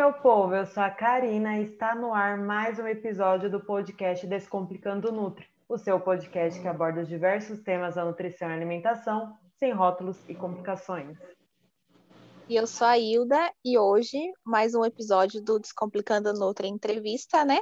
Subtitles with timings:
[0.00, 4.26] meu povo, eu sou a Karina e está no ar mais um episódio do podcast
[4.26, 9.72] Descomplicando Nutri, o seu podcast que aborda os diversos temas da nutrição e alimentação, sem
[9.72, 11.18] rótulos e complicações.
[12.48, 17.60] E eu sou a Hilda e hoje mais um episódio do Descomplicando Nutri Entrevista, né?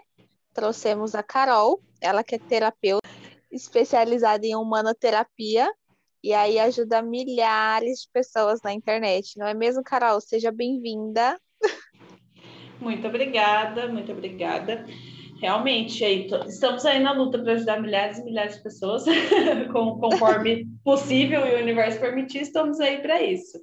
[0.55, 3.09] Trouxemos a Carol, ela que é terapeuta
[3.51, 5.69] especializada em humanoterapia
[6.23, 10.21] e aí ajuda milhares de pessoas na internet, não é mesmo, Carol?
[10.21, 11.37] Seja bem-vinda.
[12.81, 14.85] Muito obrigada, muito obrigada.
[15.41, 19.05] Realmente, aí, estamos aí na luta para ajudar milhares e milhares de pessoas,
[19.73, 23.59] conforme possível e o universo permitir, estamos aí para isso.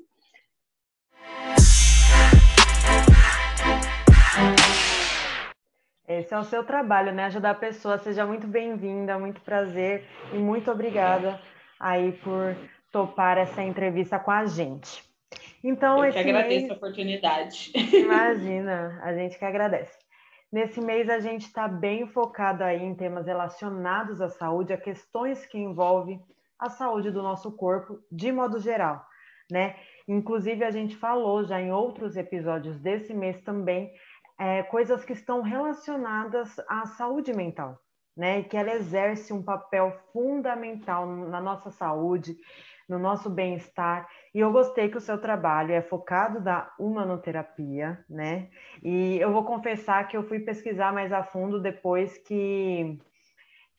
[6.08, 7.26] Esse é o seu trabalho, né?
[7.26, 7.98] Ajudar a pessoa.
[7.98, 11.42] Seja muito bem-vinda, muito prazer e muito obrigada
[11.80, 12.56] aí por
[12.92, 15.04] topar essa entrevista com a gente.
[15.68, 16.72] Então, Eu que agradeço mês...
[16.72, 17.72] a oportunidade.
[17.76, 19.98] Imagina, a gente que agradece.
[20.52, 25.44] Nesse mês a gente está bem focado aí em temas relacionados à saúde, a questões
[25.48, 26.22] que envolvem
[26.60, 29.04] a saúde do nosso corpo de modo geral,
[29.52, 29.76] né?
[30.08, 33.92] Inclusive a gente falou já em outros episódios desse mês também
[34.40, 37.80] é, coisas que estão relacionadas à saúde mental,
[38.16, 38.40] né?
[38.40, 42.38] E que ela exerce um papel fundamental na nossa saúde,
[42.88, 44.08] no nosso bem-estar.
[44.36, 48.50] E eu gostei que o seu trabalho é focado da humanoterapia, né?
[48.84, 53.00] E eu vou confessar que eu fui pesquisar mais a fundo depois que,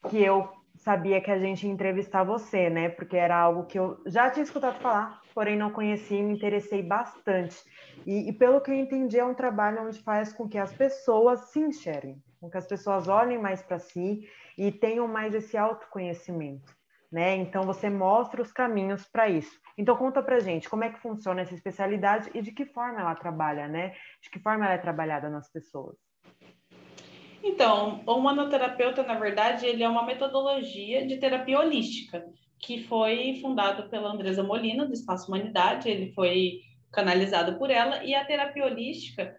[0.08, 2.88] que eu sabia que a gente ia entrevistar você, né?
[2.88, 6.82] Porque era algo que eu já tinha escutado falar, porém não conhecia e me interessei
[6.82, 7.62] bastante.
[8.06, 11.50] E, e pelo que eu entendi, é um trabalho onde faz com que as pessoas
[11.50, 16.74] se enxerguem, com que as pessoas olhem mais para si e tenham mais esse autoconhecimento
[17.10, 17.36] né?
[17.36, 19.60] Então você mostra os caminhos para isso.
[19.76, 23.14] Então conta pra gente como é que funciona essa especialidade e de que forma ela
[23.14, 23.94] trabalha, né?
[24.22, 25.96] De que forma ela é trabalhada nas pessoas.
[27.42, 32.24] Então, o humanoterapeuta, na verdade, ele é uma metodologia de terapia holística
[32.58, 38.14] que foi fundado pela Andresa Molina do Espaço Humanidade, ele foi canalizado por ela e
[38.14, 39.36] a terapia holística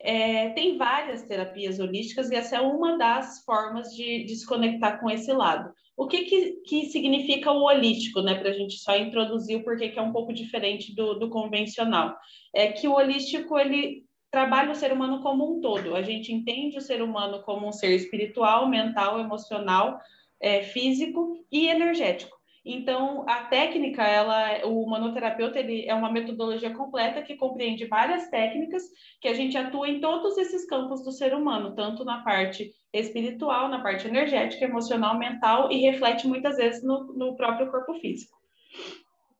[0.00, 4.98] é, tem várias terapias holísticas e essa é uma das formas de, de se conectar
[4.98, 5.72] com esse lado.
[5.96, 8.34] O que, que, que significa o holístico, né?
[8.34, 12.16] Para a gente só introduzir o porquê que é um pouco diferente do, do convencional.
[12.52, 15.94] É que o holístico, ele trabalha o ser humano como um todo.
[15.94, 20.00] A gente entende o ser humano como um ser espiritual, mental, emocional,
[20.40, 22.33] é, físico e energético.
[22.64, 28.82] Então, a técnica, ela, o manoterapeuta, ele é uma metodologia completa que compreende várias técnicas
[29.20, 33.68] que a gente atua em todos esses campos do ser humano, tanto na parte espiritual,
[33.68, 38.34] na parte energética, emocional, mental e reflete muitas vezes no, no próprio corpo físico.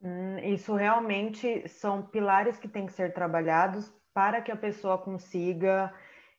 [0.03, 5.91] Hum, isso realmente são pilares que têm que ser trabalhados para que a pessoa consiga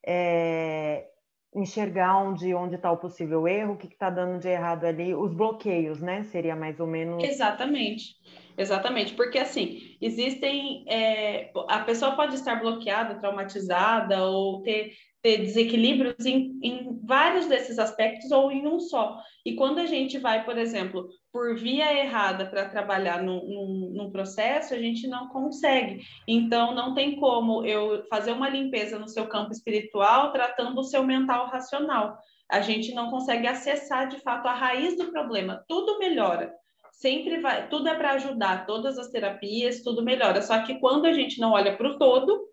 [0.06, 1.08] é,
[1.56, 5.34] enxergar onde onde está o possível erro, o que está dando de errado ali, os
[5.34, 6.24] bloqueios, né?
[6.24, 7.24] Seria mais ou menos.
[7.24, 8.16] Exatamente,
[8.58, 14.92] exatamente, porque assim existem é, a pessoa pode estar bloqueada, traumatizada ou ter
[15.26, 19.20] ter desequilíbrios em, em, vários desses aspectos ou em um só.
[19.44, 24.76] E quando a gente vai, por exemplo, por via errada para trabalhar num, num, processo,
[24.76, 26.04] a gente não consegue.
[26.28, 31.04] Então, não tem como eu fazer uma limpeza no seu campo espiritual tratando o seu
[31.04, 32.16] mental racional.
[32.48, 35.66] A gente não consegue acessar de fato a raiz do problema.
[35.68, 36.54] Tudo melhora.
[36.92, 40.44] Sempre vai, tudo é para ajudar, todas as terapias, tudo melhora.
[40.44, 42.46] Só que quando a gente não olha para o todo,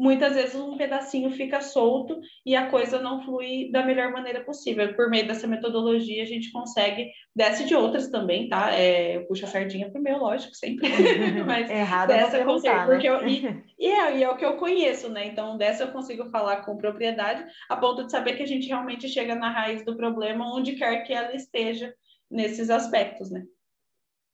[0.00, 4.94] muitas vezes um pedacinho fica solto e a coisa não flui da melhor maneira possível.
[4.94, 8.72] Por meio dessa metodologia, a gente consegue, desce de outras também, tá?
[8.72, 10.88] É, eu puxo a sardinha pro meu, lógico, sempre.
[11.46, 12.86] Mas Errado dessa eu consigo, né?
[12.86, 15.26] porque eu, e, e, é, e é o que eu conheço, né?
[15.26, 19.06] Então, dessa eu consigo falar com propriedade, a ponto de saber que a gente realmente
[19.06, 21.92] chega na raiz do problema, onde quer que ela esteja
[22.30, 23.44] nesses aspectos, né?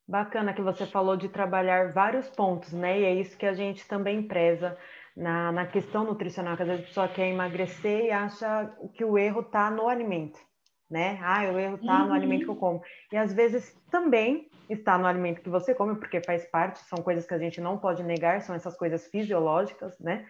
[0.07, 3.01] Bacana que você falou de trabalhar vários pontos, né?
[3.01, 4.77] E é isso que a gente também preza
[5.17, 9.17] na, na questão nutricional, que às vezes a pessoa quer emagrecer e acha que o
[9.17, 10.39] erro está no alimento,
[10.87, 11.19] né?
[11.23, 12.09] Ah, o erro está uhum.
[12.09, 12.83] no alimento que eu como.
[13.11, 17.25] E às vezes também está no alimento que você come, porque faz parte, são coisas
[17.25, 20.23] que a gente não pode negar, são essas coisas fisiológicas, né?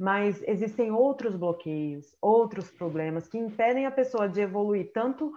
[0.00, 5.32] Mas existem outros bloqueios, outros problemas que impedem a pessoa de evoluir tanto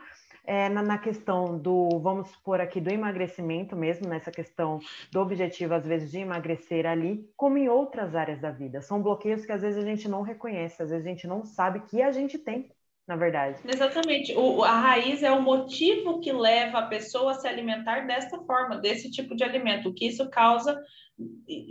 [0.48, 4.80] é, na, na, questão do, vamos supor aqui, do emagrecimento mesmo, nessa questão
[5.12, 8.82] do objetivo, às vezes, de emagrecer ali, como em outras áreas da vida.
[8.82, 11.82] São bloqueios que às vezes a gente não reconhece, às vezes a gente não sabe
[11.82, 12.72] que a gente tem,
[13.06, 13.60] na verdade.
[13.68, 14.34] Exatamente.
[14.36, 18.78] O, a raiz é o motivo que leva a pessoa a se alimentar dessa forma,
[18.78, 20.82] desse tipo de alimento, o que isso causa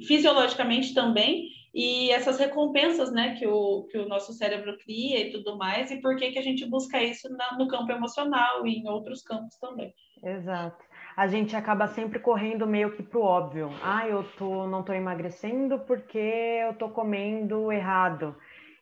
[0.07, 5.59] fisiologicamente também e essas recompensas, né, que o, que o nosso cérebro cria e tudo
[5.59, 8.89] mais, e por que, que a gente busca isso na, no campo emocional e em
[8.89, 9.93] outros campos também.
[10.25, 10.83] Exato.
[11.15, 13.71] A gente acaba sempre correndo meio que pro óbvio.
[13.83, 18.35] Ah, eu tô, não tô emagrecendo porque eu tô comendo errado.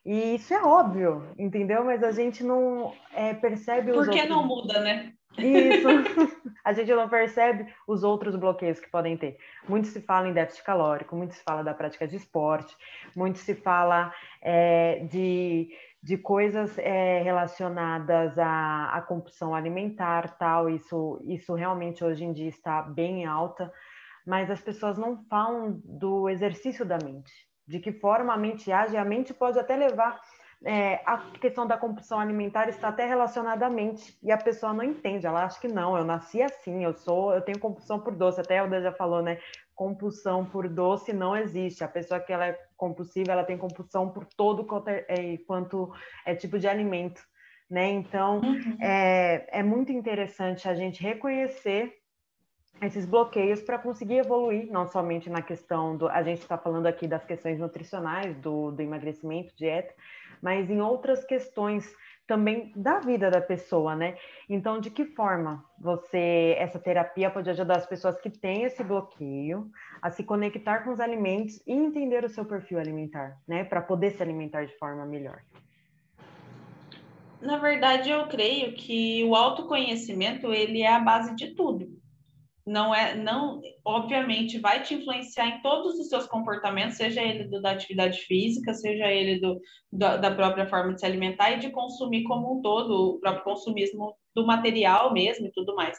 [0.07, 1.85] E isso é óbvio, entendeu?
[1.85, 4.29] Mas a gente não é, percebe os Por que outros...
[4.29, 5.13] não muda, né?
[5.39, 5.89] Isso.
[6.65, 9.37] a gente não percebe os outros bloqueios que podem ter.
[9.69, 12.75] Muito se fala em déficit calórico, muito se fala da prática de esporte,
[13.15, 15.69] muito se fala é, de,
[16.03, 20.71] de coisas é, relacionadas à, à compulsão alimentar, tal.
[20.71, 23.73] Isso, isso realmente hoje em dia está bem alta,
[24.27, 27.33] mas as pessoas não falam do exercício da mente,
[27.67, 28.97] de que forma a mente age.
[28.97, 30.21] A mente pode até levar
[30.63, 34.85] é, a questão da compulsão alimentar está até relacionada à mente e a pessoa não
[34.85, 38.41] entende, ela acha que não, eu nasci assim, eu sou, eu tenho compulsão por doce,
[38.41, 39.39] até a Elda já falou, né?
[39.75, 41.83] Compulsão por doce não existe.
[41.83, 45.93] A pessoa que ela é compulsiva, ela tem compulsão por todo quanto é, é quanto
[46.25, 47.21] é tipo de alimento,
[47.69, 47.91] né?
[47.91, 48.77] Então uhum.
[48.81, 51.93] é, é muito interessante a gente reconhecer
[52.83, 56.09] esses bloqueios para conseguir evoluir, não somente na questão do.
[56.09, 59.95] A gente está falando aqui das questões nutricionais, do, do emagrecimento, dieta,
[60.45, 61.91] mas em outras questões
[62.27, 64.17] também da vida da pessoa, né?
[64.49, 69.71] Então, de que forma você essa terapia pode ajudar as pessoas que têm esse bloqueio
[70.03, 74.11] a se conectar com os alimentos e entender o seu perfil alimentar, né, para poder
[74.11, 75.41] se alimentar de forma melhor?
[77.41, 82.04] Na verdade, eu creio que o autoconhecimento ele é a base de tudo
[82.67, 87.61] não é, não, obviamente, vai te influenciar em todos os seus comportamentos, seja ele do,
[87.61, 89.61] da atividade física, seja ele do,
[89.93, 93.45] da, da própria forma de se alimentar e de consumir como um todo, o próprio
[93.45, 95.99] consumismo do material mesmo e tudo mais.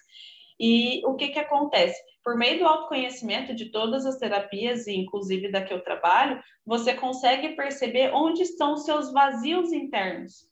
[0.60, 2.00] E o que que acontece?
[2.24, 6.94] Por meio do autoconhecimento de todas as terapias, e inclusive da que eu trabalho, você
[6.94, 10.48] consegue perceber onde estão os seus vazios internos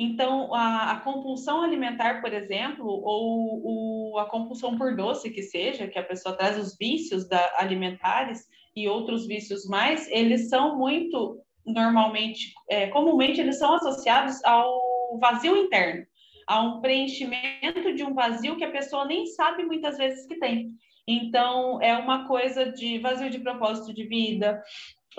[0.00, 5.88] então, a, a, compulsão alimentar, por exemplo, ou o, a compulsão por doce, que seja,
[5.88, 8.46] que a pessoa traz os vícios da, alimentares
[8.76, 15.56] e outros vícios mais, eles são muito, normalmente, é, comumente, eles são associados ao vazio
[15.56, 16.06] interno,
[16.46, 20.70] a um preenchimento de um vazio que a pessoa nem sabe muitas vezes que tem.
[21.08, 24.62] Então, é uma coisa de vazio de propósito de vida,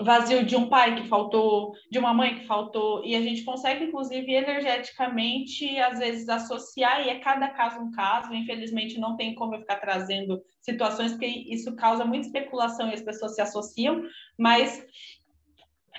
[0.02, 3.84] vazio de um pai que faltou, de uma mãe que faltou, e a gente consegue,
[3.84, 9.54] inclusive, energeticamente, às vezes, associar, e é cada caso um caso, infelizmente não tem como
[9.54, 14.02] eu ficar trazendo situações, porque isso causa muita especulação e as pessoas se associam,
[14.38, 14.84] mas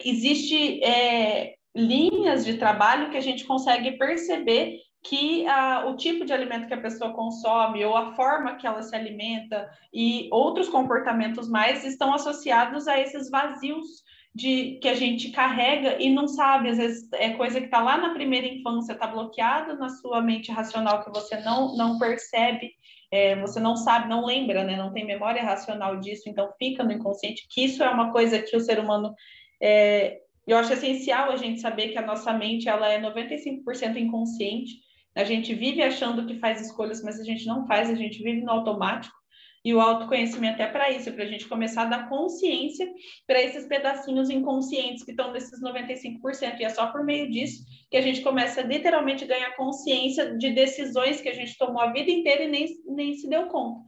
[0.03, 6.33] existe é, linhas de trabalho que a gente consegue perceber que a, o tipo de
[6.33, 11.49] alimento que a pessoa consome ou a forma que ela se alimenta e outros comportamentos
[11.49, 13.87] mais estão associados a esses vazios
[14.33, 17.97] de que a gente carrega e não sabe, às vezes é coisa que está lá
[17.97, 22.71] na primeira infância, está bloqueado na sua mente racional que você não, não percebe,
[23.11, 24.77] é, você não sabe, não lembra, né?
[24.77, 28.55] não tem memória racional disso, então fica no inconsciente, que isso é uma coisa que
[28.55, 29.13] o ser humano
[29.61, 34.79] é, eu acho essencial a gente saber que a nossa mente ela é 95% inconsciente
[35.15, 38.41] a gente vive achando que faz escolhas, mas a gente não faz, a gente vive
[38.41, 39.15] no automático.
[39.63, 42.91] E o autoconhecimento é para isso, para a gente começar a dar consciência
[43.27, 46.59] para esses pedacinhos inconscientes que estão nesses 95%.
[46.59, 50.49] E é só por meio disso que a gente começa a literalmente ganhar consciência de
[50.49, 53.81] decisões que a gente tomou a vida inteira e nem, nem se deu conta.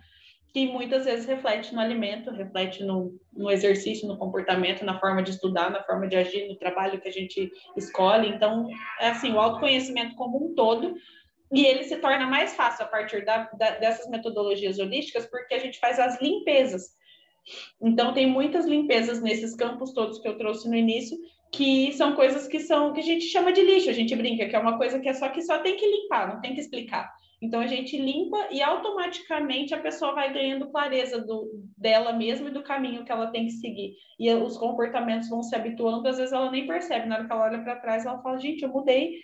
[0.53, 5.31] Que muitas vezes reflete no alimento, reflete no, no exercício, no comportamento, na forma de
[5.31, 8.29] estudar, na forma de agir, no trabalho que a gente escolhe.
[8.29, 8.67] Então,
[8.99, 10.93] é assim, o autoconhecimento como um todo
[11.53, 15.59] e ele se torna mais fácil a partir da, da, dessas metodologias holísticas, porque a
[15.59, 16.95] gente faz as limpezas.
[17.79, 21.15] Então, tem muitas limpezas nesses campos todos que eu trouxe no início,
[21.51, 24.55] que são coisas que são que a gente chama de lixo, a gente brinca, que
[24.55, 27.13] é uma coisa que é só que só tem que limpar, não tem que explicar.
[27.43, 32.53] Então a gente limpa e automaticamente a pessoa vai ganhando clareza do, dela mesma e
[32.53, 33.97] do caminho que ela tem que seguir.
[34.17, 37.43] E os comportamentos vão se habituando, às vezes ela nem percebe, na hora que ela
[37.43, 39.19] olha para trás, ela fala: gente, eu mudei.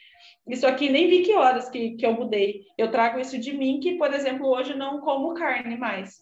[0.45, 2.65] Isso aqui nem vi que horas que, que eu mudei.
[2.77, 6.17] Eu trago isso de mim, que, por exemplo, hoje não como carne mais.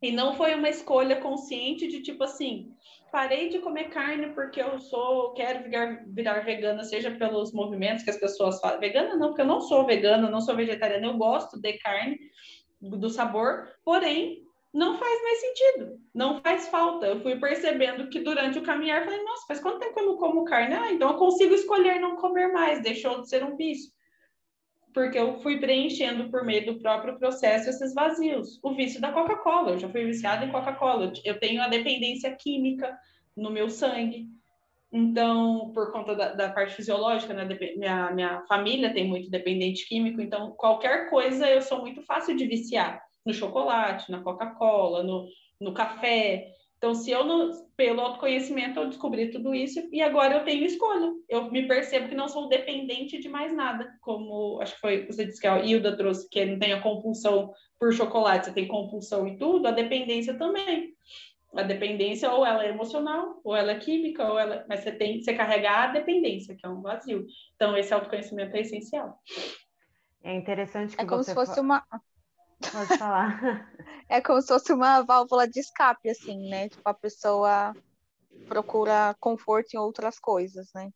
[0.00, 2.72] E não foi uma escolha consciente de tipo assim,
[3.12, 8.10] parei de comer carne porque eu sou, quero virar, virar vegana, seja pelos movimentos que
[8.10, 8.80] as pessoas falam.
[8.80, 12.18] Vegana não, porque eu não sou vegana, não sou vegetariana, eu gosto de carne,
[12.80, 14.42] do sabor, porém,
[14.72, 17.06] não faz mais sentido, não faz falta.
[17.06, 20.46] Eu fui percebendo que durante o caminhar, falei, nossa, faz quanto tempo eu não como
[20.46, 20.74] carne?
[20.74, 23.92] Ah, então eu consigo escolher não comer mais, deixou de ser um vício
[24.92, 28.58] porque eu fui preenchendo por meio do próprio processo esses vazios.
[28.62, 32.96] O vício da Coca-Cola, eu já fui viciada em Coca-Cola, eu tenho a dependência química
[33.36, 34.28] no meu sangue.
[34.92, 40.20] Então, por conta da, da parte fisiológica, né, minha, minha família tem muito dependente químico,
[40.20, 43.02] então qualquer coisa eu sou muito fácil de viciar.
[43.24, 45.26] No chocolate, na Coca-Cola, no,
[45.60, 46.48] no café.
[46.82, 51.12] Então, se eu, não, pelo autoconhecimento, eu descobri tudo isso e agora eu tenho escolha.
[51.28, 55.24] Eu me percebo que não sou dependente de mais nada, como acho que foi você
[55.24, 59.28] disse que a Hilda trouxe, que não tem a compulsão por chocolate, você tem compulsão
[59.28, 60.92] e tudo, a dependência também.
[61.54, 65.18] A dependência ou ela é emocional, ou ela é química, ou ela, mas você tem
[65.18, 67.24] que você carregar a dependência, que é um vazio.
[67.54, 69.20] Então, esse autoconhecimento é essencial.
[70.24, 71.84] É interessante que é como você se fosse uma
[72.70, 73.68] Pode falar.
[74.08, 76.68] É como se fosse uma válvula de escape, assim, né?
[76.68, 77.74] Tipo, a pessoa
[78.46, 80.90] procura conforto em outras coisas, né?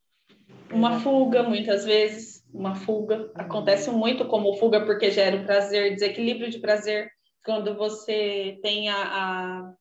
[0.70, 3.30] Uma fuga, muitas vezes, uma fuga.
[3.34, 7.08] Acontece muito como fuga porque gera o prazer, desequilíbrio de prazer.
[7.42, 9.74] Quando você tem a, a,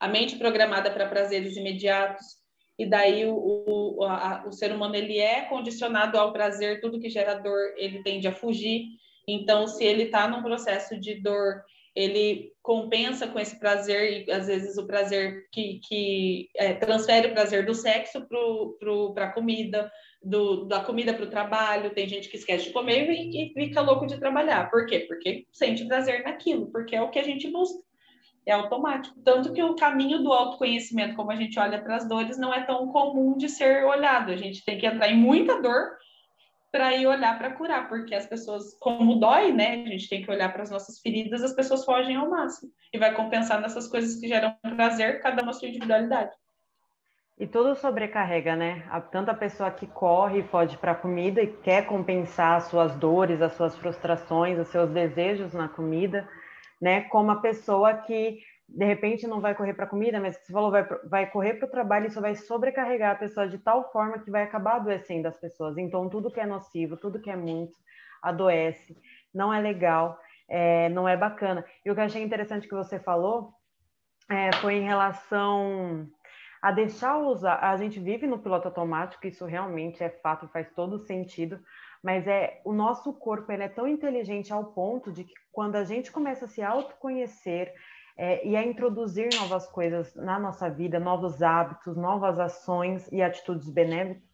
[0.00, 2.40] a mente programada para prazeres imediatos,
[2.78, 7.10] e daí o, o, a, o ser humano ele é condicionado ao prazer, tudo que
[7.10, 8.86] gera dor, ele tende a fugir.
[9.26, 11.62] Então, se ele está num processo de dor,
[11.94, 17.32] ele compensa com esse prazer, e às vezes o prazer que, que é, transfere o
[17.32, 18.26] prazer do sexo
[19.14, 19.90] para a comida,
[20.22, 21.90] do, da comida para o trabalho.
[21.90, 24.70] Tem gente que esquece de comer e, e fica louco de trabalhar.
[24.70, 25.00] Por quê?
[25.00, 27.78] Porque sente prazer naquilo, porque é o que a gente busca.
[28.46, 29.20] É automático.
[29.22, 32.62] Tanto que o caminho do autoconhecimento, como a gente olha para as dores, não é
[32.62, 34.32] tão comum de ser olhado.
[34.32, 35.90] A gente tem que entrar em muita dor
[36.70, 39.82] para ir olhar para curar, porque as pessoas, como dói, né?
[39.82, 42.98] A gente tem que olhar para as nossas feridas, as pessoas fogem ao máximo e
[42.98, 46.30] vai compensar nessas coisas que geram prazer, cada uma sua individualidade.
[47.38, 48.84] E tudo sobrecarrega, né?
[49.10, 52.94] Tanto a pessoa que corre e foge para a comida e quer compensar as suas
[52.96, 56.28] dores, as suas frustrações, os seus desejos na comida,
[56.80, 57.00] né?
[57.02, 58.38] Como a pessoa que
[58.72, 61.70] de repente não vai correr para comida, mas você falou vai, vai correr para o
[61.70, 65.76] trabalho, isso vai sobrecarregar a pessoa de tal forma que vai acabar adoecendo as pessoas.
[65.76, 67.76] Então, tudo que é nocivo, tudo que é muito,
[68.22, 68.96] adoece,
[69.34, 71.64] não é legal, é, não é bacana.
[71.84, 73.52] E o que eu achei interessante que você falou
[74.30, 76.08] é, foi em relação
[76.62, 77.58] a deixar usar.
[77.58, 81.58] A gente vive no piloto automático, isso realmente é fato, faz todo sentido.
[82.02, 85.84] Mas é o nosso corpo ele é tão inteligente ao ponto de que quando a
[85.84, 87.74] gente começa a se autoconhecer,
[88.22, 93.72] é, e a introduzir novas coisas na nossa vida, novos hábitos, novas ações e atitudes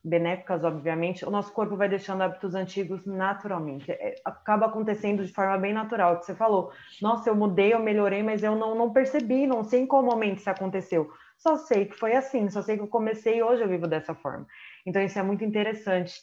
[0.03, 3.93] benéficas, obviamente, o nosso corpo vai deixando hábitos antigos naturalmente.
[3.93, 6.73] É, acaba acontecendo de forma bem natural, o que você falou.
[7.01, 10.39] Nossa, eu mudei, eu melhorei, mas eu não, não percebi, não sei em qual momento
[10.39, 11.09] isso aconteceu.
[11.39, 14.17] Só sei que foi assim, só sei que eu comecei e hoje eu vivo dessa
[14.17, 14.49] forma.
[14.85, 16.21] Então, isso é muito interessante.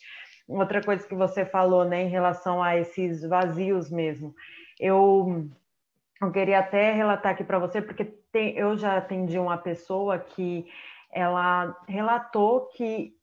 [0.49, 4.35] Outra coisa que você falou, né, em relação a esses vazios mesmo.
[4.77, 5.49] Eu
[6.23, 10.65] eu queria até relatar aqui para você, porque tem, eu já atendi uma pessoa que
[11.11, 13.15] ela relatou que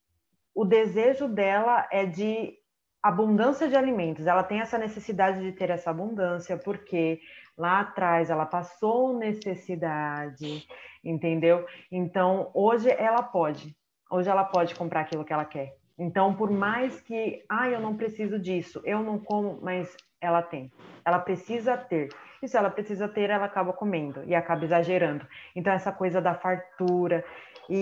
[0.55, 2.55] o desejo dela é de
[3.03, 4.27] abundância de alimentos.
[4.27, 7.21] Ela tem essa necessidade de ter essa abundância, porque
[7.57, 10.67] lá atrás ela passou necessidade,
[11.03, 11.67] entendeu?
[11.91, 13.75] Então, hoje ela pode.
[14.11, 15.77] Hoje ela pode comprar aquilo que ela quer.
[15.99, 20.71] Então, por mais que, ah, eu não preciso disso, eu não como, mas ela tem.
[21.05, 22.09] Ela precisa ter.
[22.43, 25.27] E se ela precisa ter, ela acaba comendo e acaba exagerando.
[25.55, 27.25] Então, essa coisa da fartura
[27.69, 27.77] e,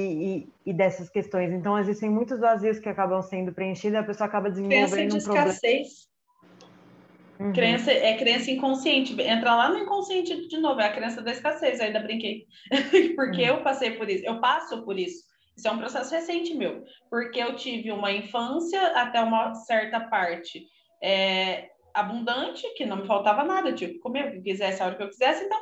[0.67, 1.53] e, e dessas questões.
[1.53, 5.49] Então, existem muitos vazios que acabam sendo preenchidos e a pessoa acaba desenvolvendo um problema.
[5.49, 6.09] escassez.
[7.39, 7.53] Uhum.
[7.53, 9.21] Crença, é crença inconsciente.
[9.23, 12.47] Entra lá no inconsciente de novo, é a crença da escassez, ainda brinquei.
[13.15, 13.59] porque uhum.
[13.59, 15.29] eu passei por isso, eu passo por isso.
[15.57, 20.67] Isso é um processo recente meu, porque eu tive uma infância até uma certa parte
[21.03, 21.69] é,
[22.01, 25.09] abundante, que não me faltava nada, tipo, comer o que quisesse a hora que eu
[25.09, 25.59] quisesse, então,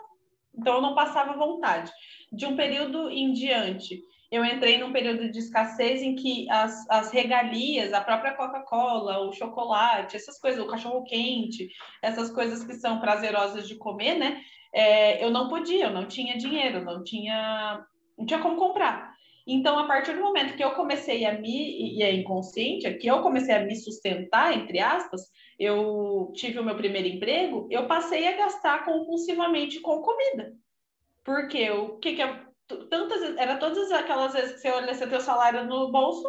[0.56, 1.90] então eu não passava vontade.
[2.32, 4.00] De um período em diante,
[4.30, 9.32] eu entrei num período de escassez em que as, as regalias, a própria Coca-Cola, o
[9.32, 11.68] chocolate, essas coisas, o cachorro-quente,
[12.02, 14.40] essas coisas que são prazerosas de comer, né?
[14.74, 17.84] É, eu não podia, eu não tinha dinheiro, não tinha,
[18.18, 19.14] não tinha como comprar.
[19.46, 23.22] Então, a partir do momento que eu comecei a me, e é inconsciente, que eu
[23.22, 25.22] comecei a me sustentar, entre aspas,
[25.58, 30.54] eu tive o meu primeiro emprego, eu passei a gastar compulsivamente com comida.
[31.24, 32.44] Porque o que que é,
[32.90, 36.28] tantas era todas aquelas vezes que você olha seu teu salário no bolso,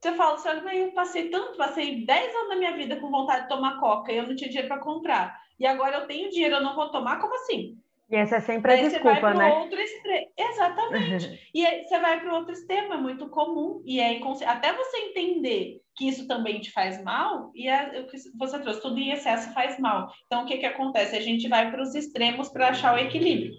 [0.00, 3.42] você fala, você olha, eu passei tanto, passei 10 anos da minha vida com vontade
[3.42, 5.36] de tomar coca e eu não tinha dinheiro para comprar.
[5.58, 7.76] E agora eu tenho dinheiro, eu não vou tomar, como assim?
[8.10, 9.52] E essa é sempre a desculpa, né?
[9.52, 10.28] Outro extre...
[10.36, 11.40] Exatamente.
[11.54, 13.82] e aí você vai para o outro extremo, é muito comum.
[13.84, 14.44] E é inconsci...
[14.44, 18.06] até você entender que isso também te faz mal, e é
[18.38, 20.10] você trouxe, tudo em excesso faz mal.
[20.26, 21.16] Então, o que, que acontece?
[21.16, 23.52] A gente vai para os extremos para achar o equilíbrio.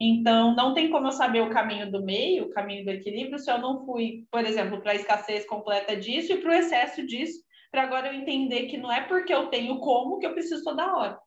[0.00, 3.50] Então, não tem como eu saber o caminho do meio, o caminho do equilíbrio, se
[3.50, 7.40] eu não fui, por exemplo, para a escassez completa disso e para o excesso disso,
[7.70, 10.96] para agora eu entender que não é porque eu tenho como que eu preciso toda
[10.96, 11.18] hora.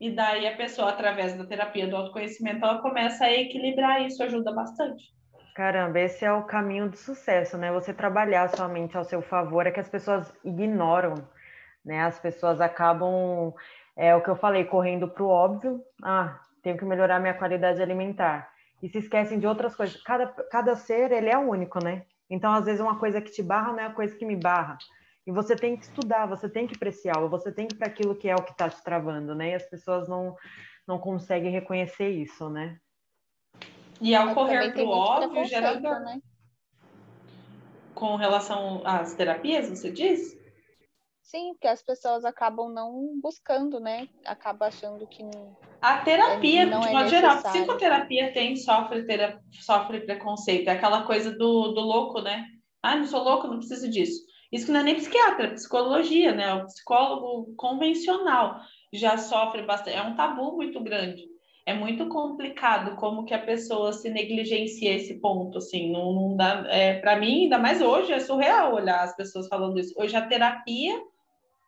[0.00, 4.50] E daí a pessoa, através da terapia do autoconhecimento, ela começa a equilibrar isso, ajuda
[4.50, 5.12] bastante.
[5.54, 7.70] Caramba, esse é o caminho do sucesso, né?
[7.70, 11.16] Você trabalhar sua mente ao seu favor é que as pessoas ignoram,
[11.84, 12.02] né?
[12.02, 13.52] As pessoas acabam,
[13.94, 15.82] é o que eu falei, correndo para o óbvio.
[16.02, 18.50] Ah, tenho que melhorar minha qualidade alimentar.
[18.82, 20.02] E se esquecem de outras coisas.
[20.02, 22.04] Cada, cada ser, ele é único, né?
[22.30, 24.78] Então, às vezes, uma coisa que te barra não é a coisa que me barra.
[25.26, 28.16] E você tem que estudar, você tem que apreciar, você tem que ir para aquilo
[28.16, 29.50] que é o que está te travando, né?
[29.50, 30.34] E as pessoas não,
[30.86, 32.78] não conseguem reconhecer isso, né?
[34.00, 36.20] E ao correr para o óbvio, gera Né?
[37.94, 40.40] Com relação às terapias, você diz?
[41.22, 44.08] Sim, porque as pessoas acabam não buscando, né?
[44.24, 45.22] Acaba achando que.
[45.80, 50.68] A terapia, não de é modo geral, psicoterapia tem, sofre, tera, sofre preconceito.
[50.68, 52.46] É aquela coisa do, do louco, né?
[52.82, 54.29] Ah, não sou louco, não preciso disso.
[54.52, 56.54] Isso que não é nem psiquiatra, é psicologia, né?
[56.54, 58.60] O psicólogo convencional
[58.92, 59.96] já sofre bastante.
[59.96, 61.28] É um tabu muito grande.
[61.64, 66.64] É muito complicado como que a pessoa se negligencia esse ponto, assim, não, não dá,
[66.68, 69.94] é, para mim, ainda mais hoje, é surreal olhar as pessoas falando isso.
[69.96, 71.00] Hoje a terapia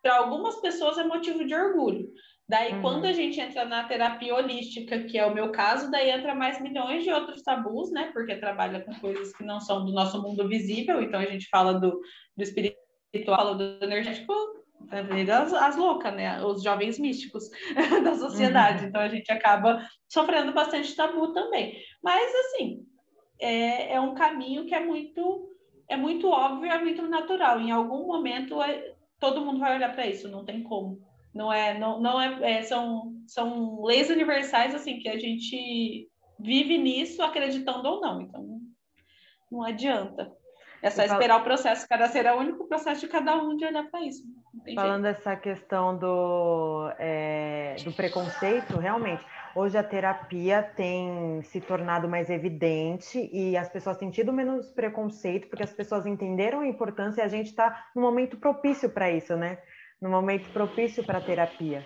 [0.01, 2.09] para algumas pessoas é motivo de orgulho.
[2.47, 2.81] Daí, uhum.
[2.81, 6.61] quando a gente entra na terapia holística, que é o meu caso, daí entra mais
[6.61, 8.11] milhões de outros tabus, né?
[8.13, 11.73] Porque trabalha com coisas que não são do nosso mundo visível, então a gente fala
[11.73, 12.01] do,
[12.35, 14.33] do espiritual, do energético,
[15.31, 16.43] as, as loucas, né?
[16.43, 17.49] Os jovens místicos
[18.03, 18.83] da sociedade.
[18.83, 18.89] Uhum.
[18.89, 21.77] Então a gente acaba sofrendo bastante tabu também.
[22.03, 22.85] Mas, assim,
[23.39, 25.49] é, é um caminho que é muito
[25.89, 27.59] é muito óbvio, é muito natural.
[27.59, 30.99] Em algum momento é, todo mundo vai olhar para isso, não tem como.
[31.33, 36.07] Não é, não, não é, é, são, são leis universais assim que a gente
[36.39, 38.21] vive nisso acreditando ou não.
[38.21, 38.59] Então
[39.51, 40.31] não adianta.
[40.83, 41.87] É só esperar o processo.
[41.87, 44.21] Cada ser é o único processo de cada um de olhar para isso.
[44.75, 45.17] Falando jeito.
[45.17, 53.29] dessa questão do, é, do preconceito, realmente, hoje a terapia tem se tornado mais evidente
[53.31, 57.29] e as pessoas têm tido menos preconceito, porque as pessoas entenderam a importância e a
[57.29, 59.59] gente está no momento propício para isso, né?
[60.03, 61.81] No momento propício para terapia.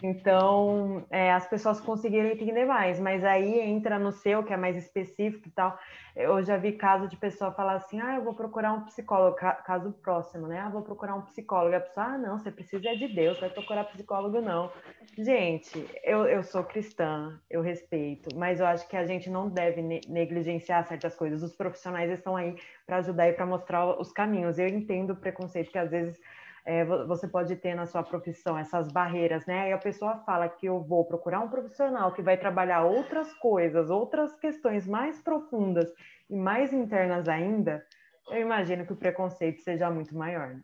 [0.00, 4.76] Então, é, as pessoas conseguiram entender mais, mas aí entra no seu, que é mais
[4.76, 5.76] específico e tal.
[6.14, 9.90] Eu já vi caso de pessoa falar assim: ah, eu vou procurar um psicólogo, caso
[10.00, 10.60] próximo, né?
[10.60, 11.74] Ah, vou procurar um psicólogo.
[11.74, 14.70] A pessoa, ah, não, você precisa é de Deus, vai procurar psicólogo, não.
[15.18, 19.82] Gente, eu, eu sou cristã, eu respeito, mas eu acho que a gente não deve
[20.08, 21.42] negligenciar certas coisas.
[21.42, 22.54] Os profissionais estão aí
[22.86, 24.56] para ajudar e para mostrar os caminhos.
[24.56, 26.16] Eu entendo o preconceito que às vezes
[26.66, 29.70] é, você pode ter na sua profissão essas barreiras, né?
[29.70, 33.88] E a pessoa fala que eu vou procurar um profissional que vai trabalhar outras coisas,
[33.88, 35.88] outras questões mais profundas
[36.28, 37.86] e mais internas ainda,
[38.30, 40.48] eu imagino que o preconceito seja muito maior.
[40.48, 40.62] Né?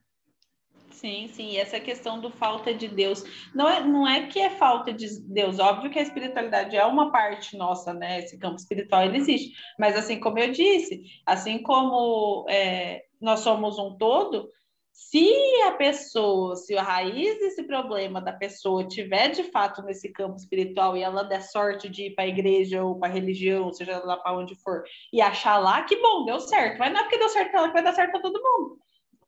[0.91, 3.25] Sim, sim, e essa questão do falta de Deus.
[3.55, 7.11] Não é, não é que é falta de Deus, óbvio que a espiritualidade é uma
[7.11, 8.19] parte nossa, né?
[8.19, 9.53] Esse campo espiritual ele existe.
[9.79, 14.51] Mas assim como eu disse, assim como é, nós somos um todo,
[14.92, 20.37] se a pessoa, se a raiz desse problema da pessoa tiver de fato nesse campo
[20.37, 23.98] espiritual e ela der sorte de ir para a igreja ou para a religião, seja
[24.05, 26.78] lá para onde for, e achar lá, que bom, deu certo.
[26.78, 28.78] Mas não é porque deu certo para ela que vai dar certo para todo mundo.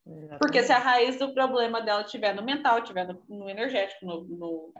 [0.06, 0.38] Exatamente.
[0.38, 4.24] Porque se a raiz do problema dela estiver no mental, estiver no, no energético, no,
[4.24, 4.74] no,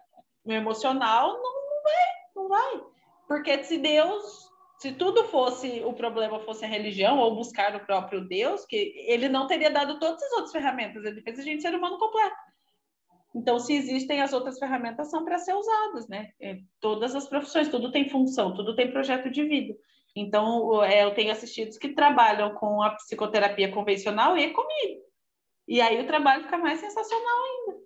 [0.45, 2.05] no emocional, não, não vai,
[2.37, 2.85] não vai.
[3.27, 4.51] Porque se Deus
[4.85, 9.31] se tudo fosse o problema fosse a religião ou buscar o próprio Deus, que ele
[9.31, 12.37] não teria dado todas as outras ferramentas, ele fez a gente ser humano completo.
[13.35, 16.33] Então, se existem as outras ferramentas, são para ser usadas, né?
[16.39, 19.75] É, todas as profissões, tudo tem função, tudo tem projeto de vida.
[20.15, 25.01] Então, é, eu tenho assistidos que trabalham com a psicoterapia convencional e comigo.
[25.67, 27.81] E aí o trabalho fica mais sensacional ainda.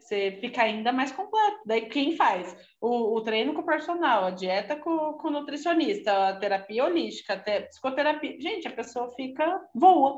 [0.00, 1.60] Você, fica ainda mais completo.
[1.64, 2.56] Daí quem faz?
[2.80, 7.34] O, o treino com o personal, a dieta com, com o nutricionista, a terapia holística,
[7.34, 8.40] até psicoterapia.
[8.40, 10.16] Gente, a pessoa fica voa.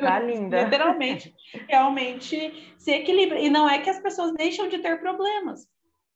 [0.00, 0.64] Tá linda.
[0.64, 1.34] Literalmente.
[1.68, 3.40] Realmente se equilibra.
[3.40, 5.66] E não é que as pessoas deixam de ter problemas.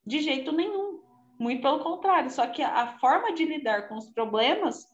[0.07, 1.01] De jeito nenhum.
[1.41, 2.31] Muito pelo contrário.
[2.31, 4.87] Só que a, a forma de lidar com os problemas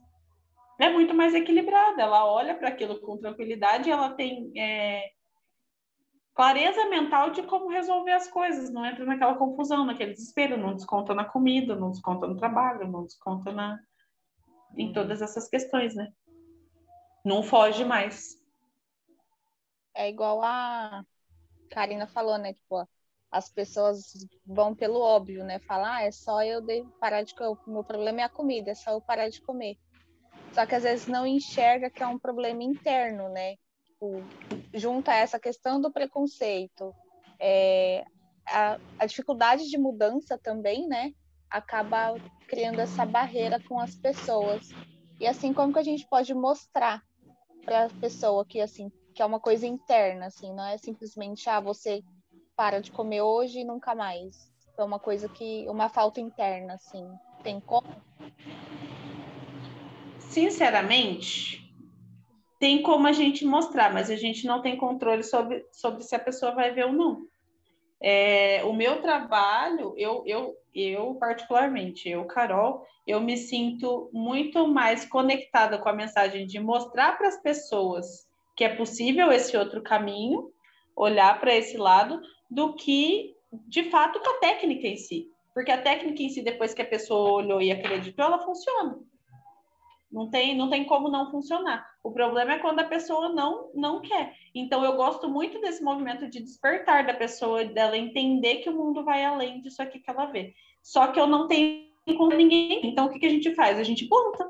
[0.80, 2.00] é muito mais equilibrada.
[2.00, 4.52] Ela olha para aquilo com tranquilidade, ela tem.
[4.56, 5.10] É,
[6.34, 11.14] clareza mental de como resolver as coisas, não entra naquela confusão, naquele desespero, não desconta
[11.14, 13.78] na comida, não desconta no trabalho, não desconta na
[14.76, 16.12] em todas essas questões, né?
[17.24, 18.40] Não foge mais.
[19.94, 21.04] É igual a
[21.70, 22.54] Karina falou, né?
[22.54, 22.88] Tipo,
[23.30, 24.12] as pessoas
[24.46, 25.58] vão pelo óbvio, né?
[25.60, 26.62] Falar, ah, é só eu
[26.98, 29.76] parar de comer, o meu problema é a comida, é só eu parar de comer.
[30.52, 33.56] Só que às vezes não enxerga que é um problema interno, né?
[34.00, 34.22] Tipo,
[34.72, 36.94] junto a essa questão do preconceito,
[37.38, 38.02] é,
[38.48, 41.12] a, a dificuldade de mudança também, né?
[41.50, 42.14] Acaba
[42.48, 44.70] criando essa barreira com as pessoas.
[45.20, 47.02] E assim, como que a gente pode mostrar
[47.62, 51.60] para a pessoa que assim que é uma coisa interna, assim, não é simplesmente ah
[51.60, 52.02] você
[52.56, 54.50] para de comer hoje e nunca mais.
[54.78, 57.06] É uma coisa que uma falta interna, assim.
[57.42, 57.86] Tem como?
[60.18, 61.69] Sinceramente,
[62.60, 66.18] tem como a gente mostrar, mas a gente não tem controle sobre, sobre se a
[66.18, 67.22] pessoa vai ver ou não.
[68.02, 75.06] É, o meu trabalho, eu, eu, eu particularmente, eu, Carol, eu me sinto muito mais
[75.06, 80.50] conectada com a mensagem de mostrar para as pessoas que é possível esse outro caminho,
[80.94, 82.20] olhar para esse lado,
[82.50, 83.34] do que
[83.68, 85.26] de fato com a técnica em si.
[85.54, 88.98] Porque a técnica em si, depois que a pessoa olhou e acreditou, ela funciona.
[90.12, 91.89] Não tem, não tem como não funcionar.
[92.02, 94.34] O problema é quando a pessoa não, não quer.
[94.54, 99.04] Então, eu gosto muito desse movimento de despertar da pessoa, dela entender que o mundo
[99.04, 100.54] vai além disso aqui que ela vê.
[100.82, 101.84] Só que eu não tenho
[102.16, 102.80] com ninguém.
[102.84, 103.78] Então, o que, que a gente faz?
[103.78, 104.48] A gente planta.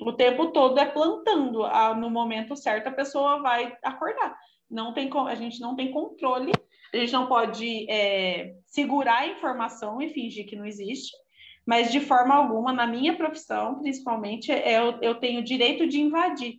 [0.00, 1.68] O tempo todo é plantando.
[1.98, 4.34] no momento certo, a pessoa vai acordar.
[4.70, 6.52] Não tem, a gente não tem controle,
[6.94, 11.12] a gente não pode é, segurar a informação e fingir que não existe
[11.66, 16.00] mas de forma alguma, na minha profissão, principalmente, é, eu, eu tenho o direito de
[16.00, 16.58] invadir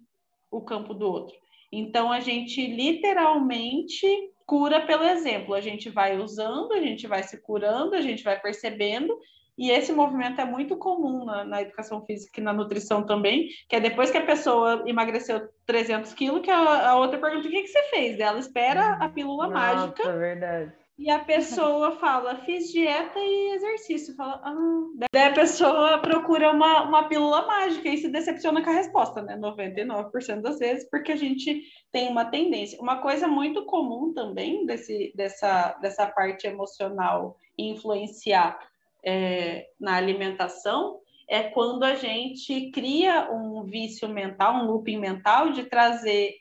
[0.51, 1.35] o campo do outro.
[1.71, 4.05] Então, a gente literalmente
[4.45, 5.53] cura pelo exemplo.
[5.53, 9.17] A gente vai usando, a gente vai se curando, a gente vai percebendo.
[9.57, 13.75] E esse movimento é muito comum na, na educação física e na nutrição também, que
[13.75, 17.61] é depois que a pessoa emagreceu 300 quilos, que a, a outra pergunta, o que,
[17.61, 18.19] que você fez?
[18.19, 20.09] Ela espera a pílula Nossa, mágica.
[20.09, 24.15] É verdade e a pessoa fala, fiz dieta e exercício.
[24.15, 25.07] Fala, ah.
[25.11, 29.35] Daí a pessoa procura uma, uma pílula mágica e se decepciona com a resposta, né?
[29.35, 32.79] 99% das vezes, porque a gente tem uma tendência.
[32.79, 38.59] Uma coisa muito comum também desse, dessa, dessa parte emocional influenciar
[39.03, 45.63] é, na alimentação é quando a gente cria um vício mental, um looping mental de
[45.63, 46.35] trazer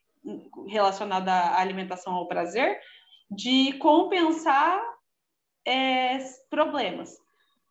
[0.69, 2.79] relacionado à alimentação ao prazer,
[3.31, 4.83] de compensar
[5.67, 7.17] é, problemas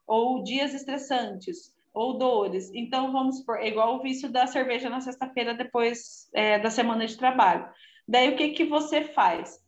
[0.07, 2.71] ou dias estressantes ou dores.
[2.73, 7.17] Então, vamos por igual o vício da cerveja na sexta-feira depois é, da semana de
[7.17, 7.69] trabalho.
[8.07, 9.59] Daí, o que, que você faz?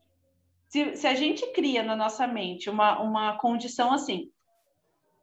[0.67, 4.31] Se, se a gente cria na nossa mente uma, uma condição assim,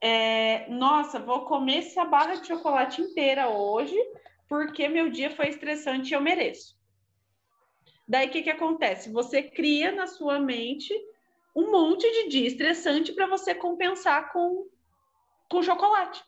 [0.01, 3.97] é, nossa, vou comer essa barra de chocolate inteira hoje
[4.49, 6.78] porque meu dia foi estressante e eu mereço.
[8.09, 9.13] Daí o que, que acontece?
[9.13, 10.95] Você cria na sua mente
[11.55, 14.67] um monte de dia estressante para você compensar com,
[15.51, 16.25] com chocolate.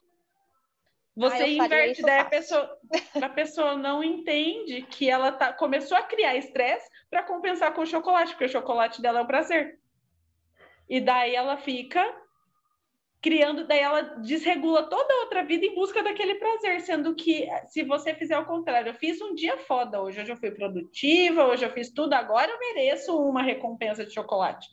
[1.17, 2.79] Você ah, inverte, daí a pessoa,
[3.21, 7.87] a pessoa não entende que ela tá, começou a criar estresse para compensar com o
[7.87, 9.79] chocolate, porque o chocolate dela é o prazer.
[10.89, 12.03] E daí ela fica
[13.23, 17.83] criando, daí ela desregula toda a outra vida em busca daquele prazer, sendo que se
[17.83, 21.65] você fizer o contrário, eu fiz um dia foda hoje, hoje eu fui produtiva, hoje
[21.65, 24.67] eu fiz tudo, agora eu mereço uma recompensa de chocolate.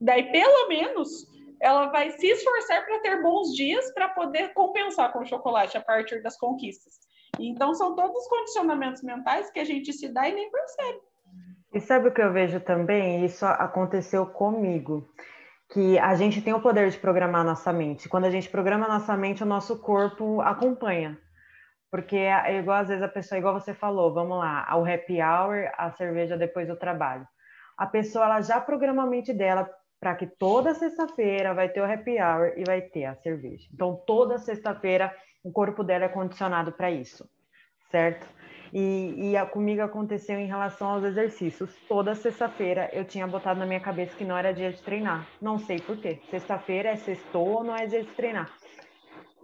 [0.00, 1.26] Daí, pelo menos,
[1.60, 5.80] ela vai se esforçar para ter bons dias para poder compensar com o chocolate a
[5.80, 6.94] partir das conquistas.
[7.38, 11.00] Então, são todos condicionamentos mentais que a gente se dá e nem percebe.
[11.74, 13.24] E sabe o que eu vejo também?
[13.24, 15.06] Isso aconteceu comigo
[15.70, 18.08] que a gente tem o poder de programar nossa mente.
[18.08, 21.18] Quando a gente programa nossa mente, o nosso corpo acompanha.
[21.90, 25.70] Porque é igual às vezes a pessoa, igual você falou, vamos lá, ao happy hour,
[25.76, 27.26] a cerveja depois do trabalho.
[27.76, 29.68] A pessoa ela já programa a mente dela
[30.00, 33.68] para que toda sexta-feira vai ter o happy hour e vai ter a cerveja.
[33.72, 37.28] Então toda sexta-feira o corpo dela é condicionado para isso,
[37.90, 38.26] certo?
[38.72, 41.74] E, e a, comigo aconteceu em relação aos exercícios.
[41.88, 45.26] Toda sexta-feira eu tinha botado na minha cabeça que não era dia de treinar.
[45.40, 46.20] Não sei por quê.
[46.30, 48.50] Sexta-feira é sextou ou não é dia de treinar.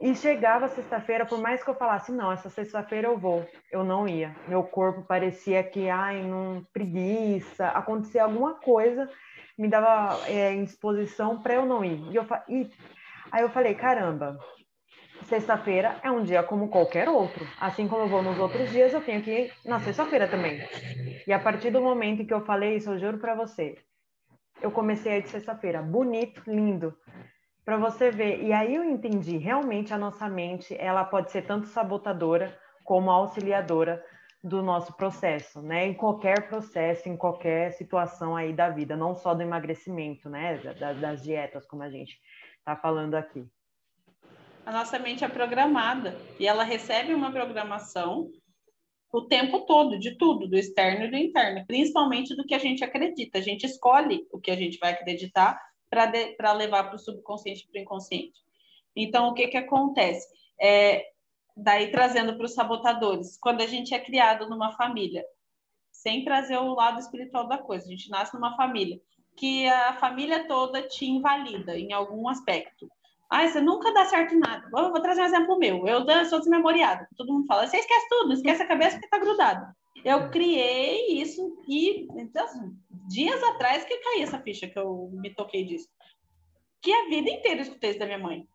[0.01, 4.09] E chegava sexta-feira, por mais que eu falasse, não, essa sexta-feira eu vou, eu não
[4.09, 4.35] ia.
[4.49, 9.09] Meu corpo parecia que, ai, não, preguiça, acontecia alguma coisa,
[9.57, 12.01] me dava é, indisposição para eu não ir.
[12.11, 12.71] E, eu, e
[13.31, 14.39] aí eu falei, caramba,
[15.25, 17.47] Sexta-feira é um dia como qualquer outro.
[17.59, 20.61] Assim como eu vou nos outros dias, eu tenho que ir na sexta-feira também.
[21.27, 23.79] E a partir do momento em que eu falei isso, eu juro para você,
[24.61, 25.81] eu comecei a ir de sexta-feira.
[25.81, 26.95] Bonito, lindo.
[27.65, 28.43] Para você ver.
[28.43, 34.05] E aí eu entendi, realmente a nossa mente, ela pode ser tanto sabotadora como auxiliadora
[34.43, 35.87] do nosso processo, né?
[35.87, 40.59] Em qualquer processo, em qualquer situação aí da vida, não só do emagrecimento, né?
[40.79, 42.19] Das, das dietas, como a gente
[42.59, 43.49] está falando aqui.
[44.67, 48.31] A nossa mente é programada e ela recebe uma programação
[49.13, 52.83] o tempo todo, de tudo, do externo e do interno, principalmente do que a gente
[52.83, 53.39] acredita.
[53.39, 55.57] A gente escolhe o que a gente vai acreditar
[55.89, 58.41] para levar para o subconsciente e para o inconsciente.
[58.97, 60.27] Então, o que, que acontece?
[60.61, 61.05] É,
[61.57, 65.25] daí trazendo para os sabotadores, quando a gente é criado numa família,
[65.93, 69.01] sem trazer o lado espiritual da coisa, a gente nasce numa família
[69.37, 72.91] que a família toda te invalida em algum aspecto.
[73.37, 74.69] Ah, você nunca dá certo em nada.
[74.71, 75.85] Vou, vou trazer um exemplo meu.
[75.89, 77.09] Eu sou desmemoriada.
[77.17, 79.75] Todo mundo fala, você esquece tudo, esquece a cabeça que está grudado.
[80.05, 82.47] Eu criei isso e então,
[83.09, 85.89] dias atrás que caiu essa ficha que eu me toquei disso.
[86.81, 88.47] Que a vida inteira eu escutei isso da minha mãe.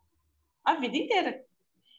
[0.63, 1.44] A vida inteira.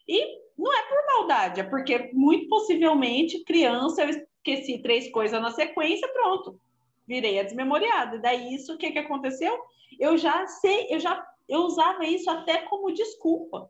[0.07, 5.51] E não é por maldade, é porque muito possivelmente, criança, eu esqueci três coisas na
[5.51, 6.59] sequência, pronto.
[7.07, 8.15] Virei a desmemoriada.
[8.15, 9.55] E daí isso, o que, que aconteceu?
[9.99, 13.69] Eu já sei, eu já eu usava isso até como desculpa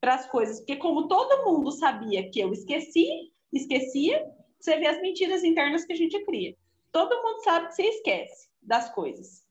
[0.00, 4.24] para as coisas, porque como todo mundo sabia que eu esqueci, esquecia,
[4.60, 6.54] você vê as mentiras internas que a gente cria.
[6.92, 9.44] Todo mundo sabe que você esquece das coisas.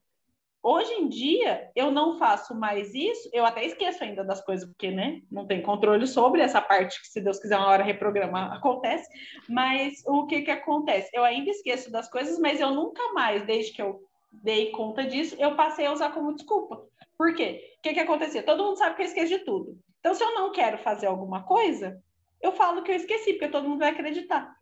[0.63, 4.89] Hoje em dia, eu não faço mais isso, eu até esqueço ainda das coisas, porque
[4.89, 9.07] né, não tem controle sobre essa parte que, se Deus quiser, uma hora reprogramar, acontece.
[9.49, 11.09] Mas o que, que acontece?
[11.13, 15.35] Eu ainda esqueço das coisas, mas eu nunca mais, desde que eu dei conta disso,
[15.39, 16.85] eu passei a usar como desculpa.
[17.17, 17.75] Por quê?
[17.79, 18.43] O que, que acontecia?
[18.43, 19.79] Todo mundo sabe que eu esqueço de tudo.
[19.99, 22.01] Então, se eu não quero fazer alguma coisa,
[22.41, 24.55] eu falo que eu esqueci, porque todo mundo vai acreditar.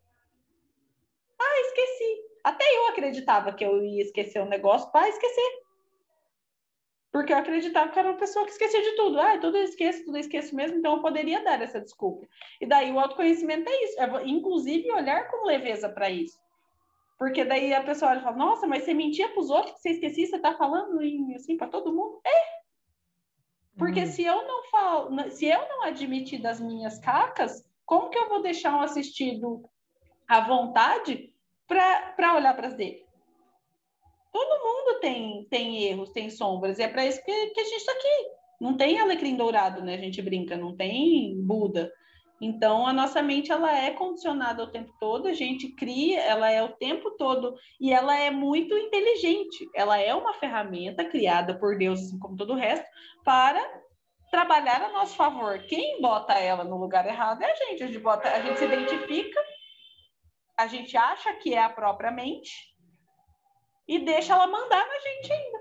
[1.40, 2.26] Ah, esqueci.
[2.44, 5.66] Até eu acreditava que eu ia esquecer um negócio para esquecer.
[7.12, 9.20] Porque eu acreditava que era uma pessoa que esquecia de tudo.
[9.20, 12.28] Ah, tudo eu esqueço, tudo eu esqueço mesmo, então eu poderia dar essa desculpa.
[12.62, 16.38] E daí o autoconhecimento é isso, é, inclusive olhar com leveza para isso.
[17.18, 19.92] Porque daí a pessoa olha e fala, nossa, mas você mentia para os outros, você
[19.92, 22.20] esquecia, você está falando em, assim para todo mundo?
[22.26, 22.56] É.
[23.78, 24.06] Porque hum.
[24.06, 28.42] se eu não falo, se eu não admitir das minhas cacas, como que eu vou
[28.42, 29.64] deixar um assistido
[30.28, 31.34] à vontade
[31.68, 33.06] para olhar para as dele?
[34.32, 37.78] Todo mundo tem, tem erros, tem sombras, e é para isso que, que a gente
[37.78, 38.30] está aqui.
[38.60, 39.96] Não tem alecrim dourado, né?
[39.96, 41.92] A gente brinca, não tem Buda.
[42.42, 46.62] Então, a nossa mente ela é condicionada o tempo todo, a gente cria, ela é
[46.62, 49.70] o tempo todo e ela é muito inteligente.
[49.74, 52.86] Ela é uma ferramenta criada por Deus, assim como todo o resto,
[53.24, 53.62] para
[54.30, 55.60] trabalhar a nosso favor.
[55.68, 57.84] Quem bota ela no lugar errado é a gente.
[57.84, 59.40] A gente, bota, a gente se identifica,
[60.58, 62.76] a gente acha que é a própria mente,
[63.88, 65.60] e deixa ela mandar na gente ainda.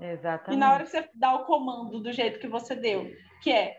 [0.00, 0.56] Exatamente.
[0.56, 3.10] E na hora que você dá o comando do jeito que você deu,
[3.42, 3.76] que é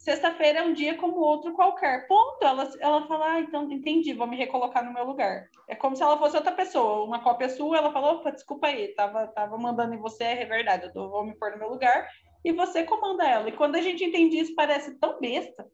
[0.00, 2.06] sexta-feira é um dia como outro qualquer.
[2.06, 2.42] Ponto.
[2.42, 5.48] Ela, ela fala, ah, então entendi, vou me recolocar no meu lugar.
[5.68, 8.88] É como se ela fosse outra pessoa, uma cópia sua, ela falou, opa, desculpa aí,
[8.94, 12.08] tava, tava mandando em você, é verdade, eu tô, vou me pôr no meu lugar,
[12.44, 13.48] e você comanda ela.
[13.48, 15.66] E quando a gente entende isso, parece tão besta,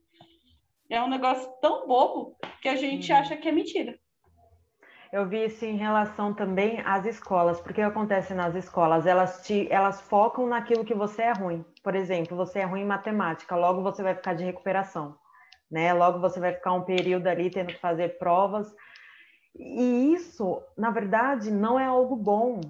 [0.91, 3.17] é um negócio tão bobo, que a gente hum.
[3.17, 3.99] acha que é mentira.
[5.13, 10.01] Eu vi isso em relação também às escolas, porque acontece nas escolas, elas te, elas
[10.01, 11.65] focam naquilo que você é ruim.
[11.83, 15.17] Por exemplo, você é ruim em matemática, logo você vai ficar de recuperação,
[15.71, 15.93] né?
[15.93, 18.75] Logo você vai ficar um período ali tendo que fazer provas.
[19.55, 22.61] E isso, na verdade, não é algo bom,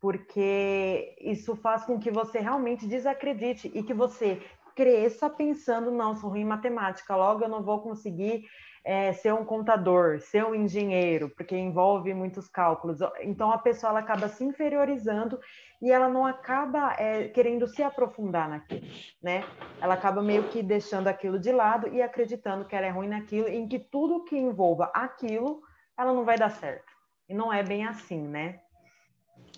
[0.00, 4.40] porque isso faz com que você realmente desacredite e que você
[4.76, 8.44] cresça pensando, não, sou ruim em matemática, logo eu não vou conseguir
[8.86, 13.00] é, ser um contador, ser um engenheiro, porque envolve muitos cálculos.
[13.20, 15.40] Então a pessoa ela acaba se inferiorizando
[15.82, 18.86] e ela não acaba é, querendo se aprofundar naquilo,
[19.20, 19.42] né?
[19.82, 23.48] Ela acaba meio que deixando aquilo de lado e acreditando que ela é ruim naquilo,
[23.48, 25.62] em que tudo que envolva aquilo,
[25.98, 26.92] ela não vai dar certo.
[27.28, 28.60] E não é bem assim, né?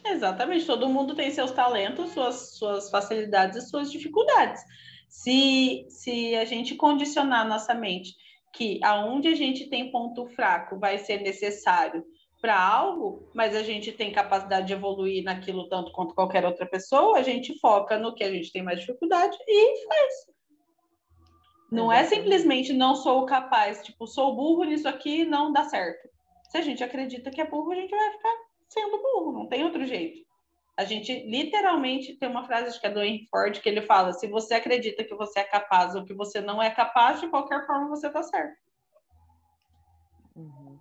[0.06, 4.62] Exatamente, todo mundo tem seus talentos, suas, suas facilidades e suas dificuldades.
[5.06, 8.16] Se, se a gente condicionar nossa mente
[8.52, 12.04] que aonde a gente tem ponto fraco vai ser necessário
[12.40, 17.18] para algo, mas a gente tem capacidade de evoluir naquilo tanto quanto qualquer outra pessoa,
[17.18, 20.14] a gente foca no que a gente tem mais dificuldade e faz.
[21.70, 26.08] Não é simplesmente não sou capaz, tipo, sou burro nisso aqui, não dá certo.
[26.50, 28.34] Se a gente acredita que é burro, a gente vai ficar
[28.68, 30.27] sendo burro, não tem outro jeito.
[30.78, 34.12] A gente literalmente tem uma frase acho que é do Henry Ford que ele fala:
[34.12, 37.66] se você acredita que você é capaz ou que você não é capaz, de qualquer
[37.66, 38.56] forma você está certo.
[40.36, 40.78] Uhum.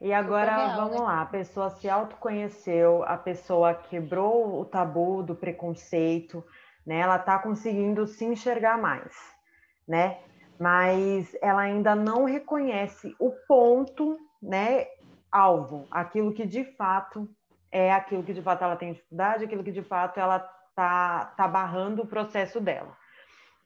[0.00, 1.06] E agora real, vamos né?
[1.06, 6.44] lá, a pessoa se autoconheceu, a pessoa quebrou o tabu do preconceito,
[6.84, 6.98] né?
[6.98, 9.14] Ela está conseguindo se enxergar mais,
[9.86, 10.18] né?
[10.60, 14.86] mas ela ainda não reconhece o ponto, né,
[15.32, 17.26] alvo, aquilo que de fato
[17.70, 20.38] é aquilo que de fato ela tem dificuldade, aquilo que de fato ela
[20.74, 22.96] tá, tá barrando o processo dela,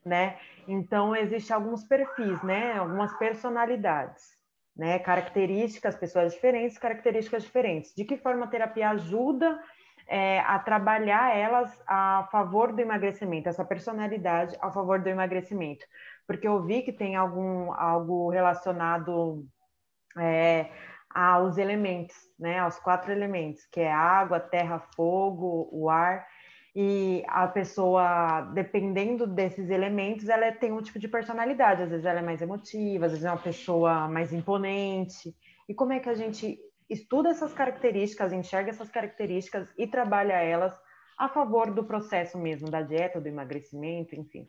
[0.05, 0.37] né?
[0.67, 4.35] Então existem alguns perfis, né, algumas personalidades,
[4.75, 7.93] né, características, pessoas diferentes, características diferentes.
[7.95, 9.59] De que forma a terapia ajuda
[10.07, 15.85] é, a trabalhar elas a favor do emagrecimento, essa personalidade a favor do emagrecimento?
[16.27, 19.45] Porque eu vi que tem algum algo relacionado
[20.17, 20.69] é,
[21.15, 26.27] aos elementos, né, aos quatro elementos, que é água, terra, fogo, o ar.
[26.75, 31.83] E a pessoa, dependendo desses elementos, ela tem um tipo de personalidade.
[31.83, 35.33] Às vezes ela é mais emotiva, às vezes é uma pessoa mais imponente.
[35.69, 40.77] E como é que a gente estuda essas características, enxerga essas características e trabalha elas
[41.17, 44.45] a favor do processo mesmo da dieta, do emagrecimento, enfim?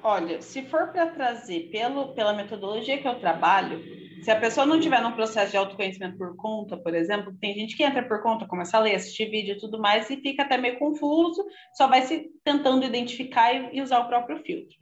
[0.00, 4.78] Olha, se for para trazer pelo, pela metodologia que eu trabalho, se a pessoa não
[4.78, 8.46] tiver num processo de autoconhecimento por conta, por exemplo, tem gente que entra por conta,
[8.46, 12.02] começa a ler, assistir vídeo e tudo mais, e fica até meio confuso, só vai
[12.02, 14.76] se tentando identificar e, e usar o próprio filtro.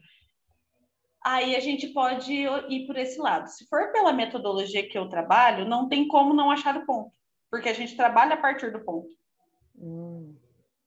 [1.24, 3.48] Aí a gente pode ir por esse lado.
[3.48, 7.12] Se for pela metodologia que eu trabalho, não tem como não achar o ponto,
[7.50, 9.19] porque a gente trabalha a partir do ponto.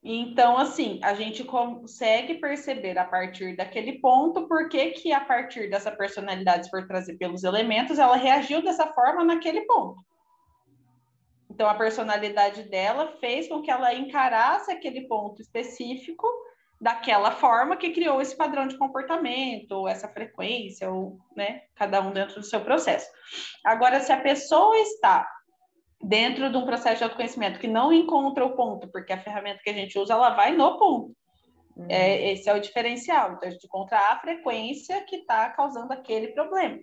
[0.03, 5.69] Então, assim, a gente consegue perceber a partir daquele ponto por que, que a partir
[5.69, 10.03] dessa personalidade, se for trazer pelos elementos, ela reagiu dessa forma naquele ponto.
[11.49, 16.27] Então, a personalidade dela fez com que ela encarasse aquele ponto específico
[16.81, 22.11] daquela forma que criou esse padrão de comportamento, ou essa frequência, ou, né, cada um
[22.11, 23.09] dentro do seu processo.
[23.63, 25.25] Agora, se a pessoa está
[26.03, 29.69] dentro de um processo de autoconhecimento que não encontra o ponto, porque a ferramenta que
[29.69, 31.15] a gente usa, ela vai no ponto.
[31.75, 31.87] Uhum.
[31.89, 33.33] É, esse é o diferencial.
[33.33, 36.77] Então, a gente encontra a frequência que está causando aquele problema.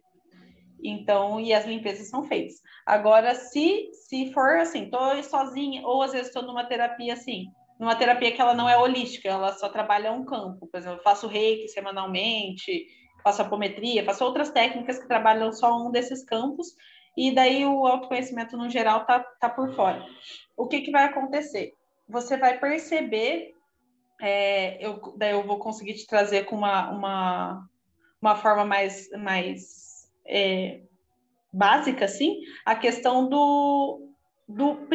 [0.83, 2.56] Então, e as limpezas são feitas.
[2.87, 7.46] Agora, se, se for assim, estou sozinha, ou às vezes estou numa terapia assim,
[7.78, 10.66] numa terapia que ela não é holística, ela só trabalha um campo.
[10.66, 12.87] Por exemplo, eu faço reiki semanalmente,
[13.22, 16.74] faço apometria, faço outras técnicas que trabalham só um desses campos,
[17.16, 20.04] e daí o autoconhecimento no geral tá, tá por fora.
[20.56, 21.74] O que, que vai acontecer?
[22.08, 23.52] Você vai perceber,
[24.20, 27.68] é, eu, daí eu vou conseguir te trazer com uma, uma,
[28.20, 30.80] uma forma mais, mais é,
[31.52, 34.08] básica, assim, a questão do,
[34.48, 34.88] do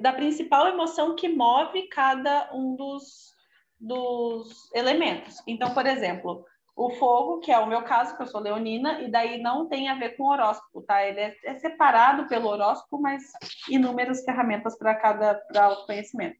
[0.00, 3.34] da principal emoção que move cada um dos,
[3.80, 5.42] dos elementos.
[5.46, 9.10] Então, por exemplo, o fogo, que é o meu caso, que eu sou leonina, e
[9.10, 11.06] daí não tem a ver com horóscopo, tá?
[11.06, 13.22] Ele é, é separado pelo horóscopo, mas
[13.68, 16.36] inúmeras ferramentas para cada para autoconhecimento.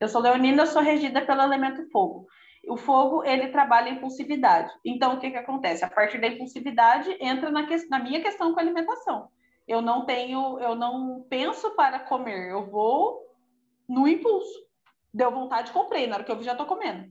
[0.00, 2.26] Eu sou leonina, eu sou regida pelo elemento fogo.
[2.66, 4.72] O fogo, ele trabalha impulsividade.
[4.84, 5.84] Então, o que que acontece?
[5.84, 9.28] A partir da impulsividade, entra na, que, na minha questão com a alimentação.
[9.68, 13.22] Eu não tenho, eu não penso para comer, eu vou
[13.88, 14.64] no impulso.
[15.12, 17.08] Deu vontade, comprei, na hora que eu vi, já estou comendo.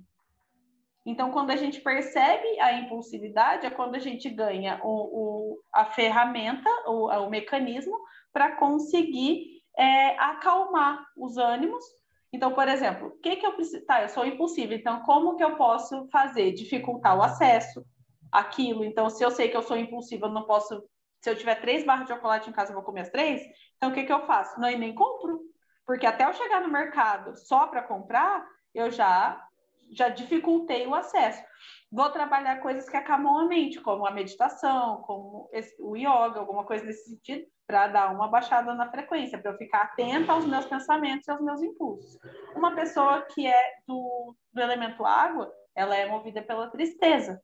[1.06, 5.86] Então, quando a gente percebe a impulsividade, é quando a gente ganha o, o a
[5.86, 7.98] ferramenta, o, o mecanismo,
[8.32, 11.84] para conseguir é, acalmar os ânimos.
[12.32, 13.86] Então, por exemplo, o que, que eu preciso.
[13.86, 16.54] Tá, eu sou impulsiva, então como que eu posso fazer?
[16.54, 17.86] Dificultar o acesso
[18.32, 18.86] àquilo.
[18.86, 20.84] Então, se eu sei que eu sou impulsiva, eu não posso.
[21.22, 23.42] Se eu tiver três barras de chocolate em casa, eu vou comer as três.
[23.78, 24.60] Então, o que, que eu faço?
[24.60, 25.42] Não, e nem compro.
[25.86, 29.42] Porque até eu chegar no mercado só para comprar, eu já
[29.92, 31.44] já dificultei o acesso.
[31.92, 36.84] Vou trabalhar coisas que acalmam a mente, como a meditação, como o yoga, alguma coisa
[36.86, 41.28] nesse sentido, para dar uma baixada na frequência, para eu ficar atenta aos meus pensamentos
[41.28, 42.18] e aos meus impulsos.
[42.56, 47.42] Uma pessoa que é do, do elemento água, ela é movida pela tristeza.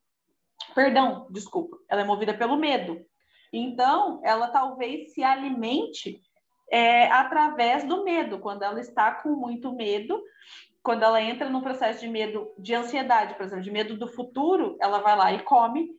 [0.75, 2.99] Perdão, desculpa, ela é movida pelo medo.
[3.51, 6.21] Então, ela talvez se alimente
[6.71, 8.39] é, através do medo.
[8.39, 10.21] Quando ela está com muito medo,
[10.81, 14.77] quando ela entra no processo de medo, de ansiedade, por exemplo, de medo do futuro,
[14.81, 15.91] ela vai lá e come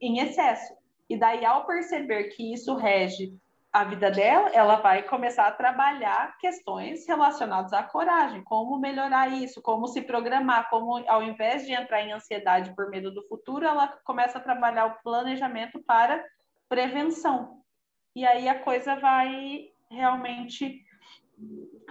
[0.00, 0.74] em excesso.
[1.08, 3.32] E daí, ao perceber que isso rege
[3.72, 9.60] a vida dela, ela vai começar a trabalhar questões relacionadas à coragem, como melhorar isso,
[9.60, 13.88] como se programar, como ao invés de entrar em ansiedade por medo do futuro, ela
[14.04, 16.24] começa a trabalhar o planejamento para
[16.68, 17.62] prevenção.
[18.14, 20.80] E aí a coisa vai realmente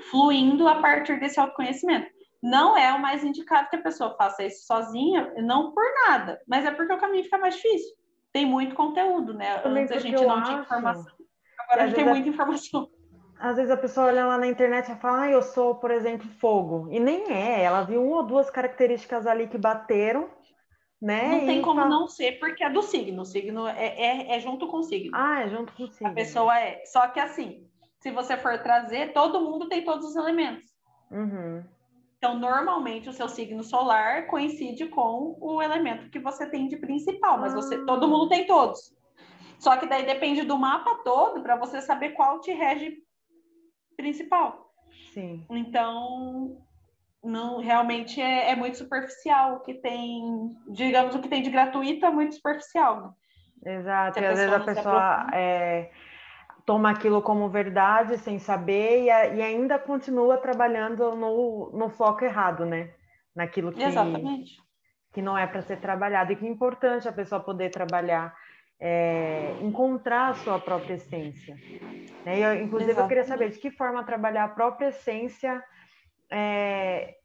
[0.09, 2.13] fluindo a partir desse autoconhecimento
[2.43, 6.65] não é o mais indicado que a pessoa faça isso sozinha, não por nada, mas
[6.65, 7.95] é porque o caminho fica mais difícil.
[8.33, 9.57] Tem muito conteúdo, né?
[9.59, 11.13] Também Antes a gente não tinha informação.
[11.57, 12.89] Agora a gente tem muita informação.
[13.39, 16.27] Às vezes a pessoa olha lá na internet e fala, ah, eu sou, por exemplo,
[16.39, 16.87] fogo.
[16.91, 20.29] E nem é, ela viu uma ou duas características ali que bateram,
[21.01, 21.27] né?
[21.29, 23.21] Não tem E como fa- não ser, porque é do signo.
[23.21, 25.11] O signo é, é, é junto com o signo.
[25.13, 26.15] Ah, é junto com o A signo.
[26.15, 26.83] pessoa é.
[26.85, 27.67] Só que assim,
[27.99, 30.65] se você for trazer, todo mundo tem todos os elementos.
[31.11, 31.63] Uhum.
[32.23, 37.37] Então, normalmente, o seu signo solar coincide com o elemento que você tem de principal,
[37.37, 37.83] mas você, Ah.
[37.85, 38.95] todo mundo tem todos.
[39.59, 42.95] Só que daí depende do mapa todo para você saber qual te rege
[43.97, 44.71] principal.
[45.13, 45.45] Sim.
[45.49, 46.63] Então,
[47.21, 52.05] não realmente é, é muito superficial o que tem, digamos, o que tem de gratuito
[52.05, 53.01] é muito superficial.
[53.01, 53.75] né?
[53.79, 54.17] Exato.
[54.17, 55.91] E às vezes a pessoa é,
[56.65, 62.65] toma aquilo como verdade sem saber e, e ainda continua trabalhando no, no foco errado,
[62.65, 62.91] né?
[63.35, 64.57] Naquilo que, Exatamente.
[65.11, 66.31] que não é para ser trabalhado.
[66.31, 68.35] E que é importante a pessoa poder trabalhar,
[68.79, 71.55] é, encontrar a sua própria essência.
[72.25, 72.39] Né?
[72.39, 75.63] Eu, inclusive, eu queria saber de que forma trabalhar a própria essência
[76.29, 77.15] é,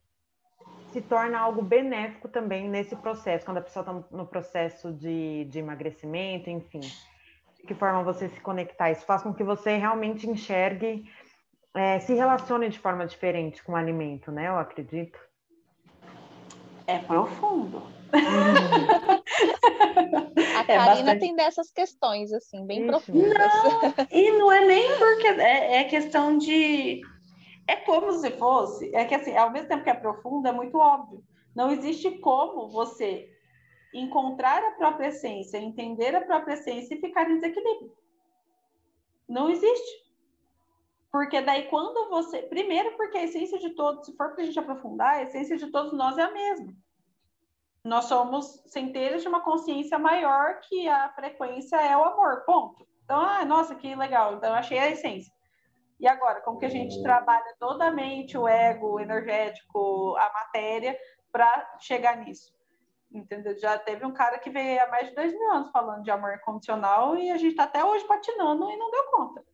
[0.91, 5.59] se torna algo benéfico também nesse processo, quando a pessoa está no processo de, de
[5.59, 6.81] emagrecimento, enfim.
[7.59, 8.91] De que forma você se conectar?
[8.91, 11.05] Isso faz com que você realmente enxergue,
[11.75, 14.49] é, se relacione de forma diferente com o alimento, né?
[14.49, 15.19] Eu acredito.
[16.87, 17.83] É profundo.
[20.57, 21.21] A É Karina bastante.
[21.21, 23.53] tem dessas questões, assim, bem Ixi, profundas.
[24.11, 27.01] E não é nem porque é, é questão de.
[27.67, 28.95] É como se fosse.
[28.95, 31.23] É que assim, ao mesmo tempo que é profundo, é muito óbvio.
[31.55, 33.31] Não existe como você
[33.95, 37.93] encontrar a própria essência, entender a própria essência e ficar em desequilíbrio.
[39.29, 40.09] Não existe.
[41.11, 42.43] Porque daí quando você.
[42.43, 45.67] Primeiro, porque a essência de todos, se for para a gente aprofundar, a essência de
[45.69, 46.75] todos nós é a mesma.
[47.85, 52.87] Nós somos centelhas de uma consciência maior que a frequência é o amor, ponto.
[53.05, 54.35] Então, ah, nossa, que legal.
[54.35, 55.33] Então, achei a essência.
[55.99, 60.31] E agora, como que a gente trabalha toda a mente, o ego, o energético, a
[60.33, 60.99] matéria,
[61.33, 62.58] para chegar nisso?
[63.11, 63.59] Entendeu?
[63.59, 66.35] Já teve um cara que veio há mais de dois mil anos falando de amor
[66.35, 69.45] incondicional e a gente está até hoje patinando e não deu conta.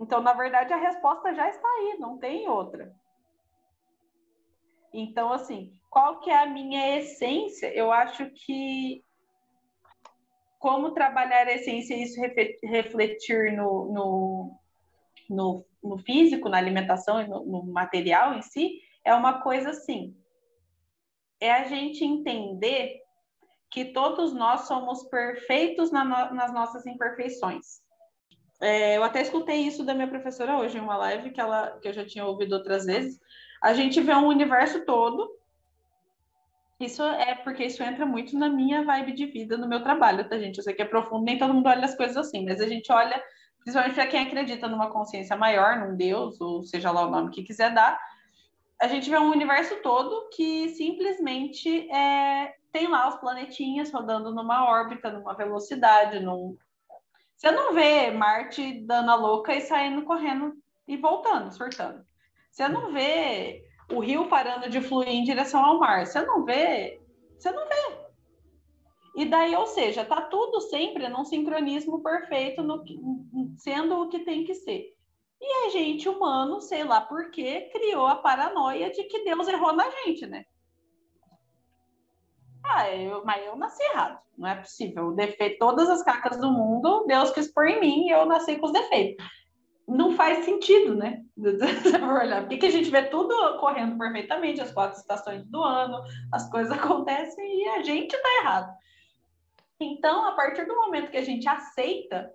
[0.00, 2.92] Então, na verdade, a resposta já está aí, não tem outra.
[4.92, 7.72] Então, assim, qual que é a minha essência?
[7.74, 9.04] Eu acho que
[10.58, 12.20] como trabalhar a essência e isso
[12.62, 14.58] refletir no, no,
[15.28, 20.16] no, no físico, na alimentação e no, no material em si, é uma coisa assim.
[21.40, 23.00] É a gente entender
[23.70, 27.82] que todos nós somos perfeitos na no- nas nossas imperfeições.
[28.60, 31.88] É, eu até escutei isso da minha professora hoje em uma live que, ela, que
[31.88, 33.20] eu já tinha ouvido outras vezes.
[33.62, 35.28] A gente vê um universo todo
[36.80, 40.38] isso é porque isso entra muito na minha vibe de vida, no meu trabalho, tá,
[40.38, 40.58] gente?
[40.58, 42.90] Eu sei que é profundo, nem todo mundo olha as coisas assim, mas a gente
[42.90, 43.22] olha,
[43.60, 47.44] principalmente para quem acredita numa consciência maior, num Deus, ou seja lá o nome que
[47.44, 47.98] quiser dar,
[48.80, 54.68] a gente vê um universo todo que simplesmente é, tem lá os planetinhas rodando numa
[54.68, 56.56] órbita, numa velocidade, num...
[57.36, 60.54] Você não vê Marte dando a louca e saindo correndo
[60.86, 62.04] e voltando, surtando.
[62.50, 66.06] Você não vê o rio parando de fluir em direção ao mar.
[66.06, 67.00] Você não vê,
[67.38, 68.04] você não vê.
[69.16, 72.82] E daí, ou seja, tá tudo sempre num sincronismo perfeito, no,
[73.56, 74.93] sendo o que tem que ser.
[75.46, 79.74] E a gente humano, sei lá por quê, criou a paranoia de que Deus errou
[79.74, 80.46] na gente, né?
[82.64, 84.18] Ah, eu, mas eu nasci errado.
[84.38, 85.08] Não é possível.
[85.08, 88.66] O defeito, todas as cacas do mundo, Deus quis em mim e eu nasci com
[88.66, 89.22] os defeitos
[89.86, 91.22] não faz sentido, né?
[91.36, 96.72] Por que a gente vê tudo correndo perfeitamente, as quatro estações do ano, as coisas
[96.76, 98.74] acontecem e a gente tá errado.
[99.78, 102.32] Então, a partir do momento que a gente aceita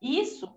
[0.00, 0.48] isso,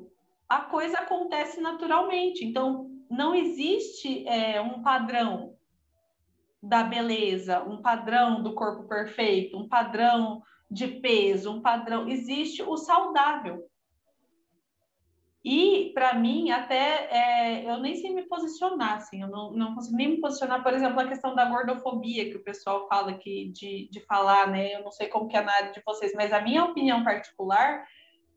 [0.52, 2.43] a coisa acontece naturalmente.
[2.43, 5.56] Então, não existe é, um padrão
[6.62, 12.10] da beleza, um padrão do corpo perfeito, um padrão de peso, um padrão.
[12.10, 13.66] Existe o saudável.
[15.43, 19.95] E, para mim, até é, eu nem sei me posicionar, assim, eu não, não consigo
[19.95, 23.89] nem me posicionar, por exemplo, a questão da gordofobia que o pessoal fala aqui de,
[23.89, 24.76] de falar, né?
[24.76, 27.84] Eu não sei como que é na área de vocês, mas a minha opinião particular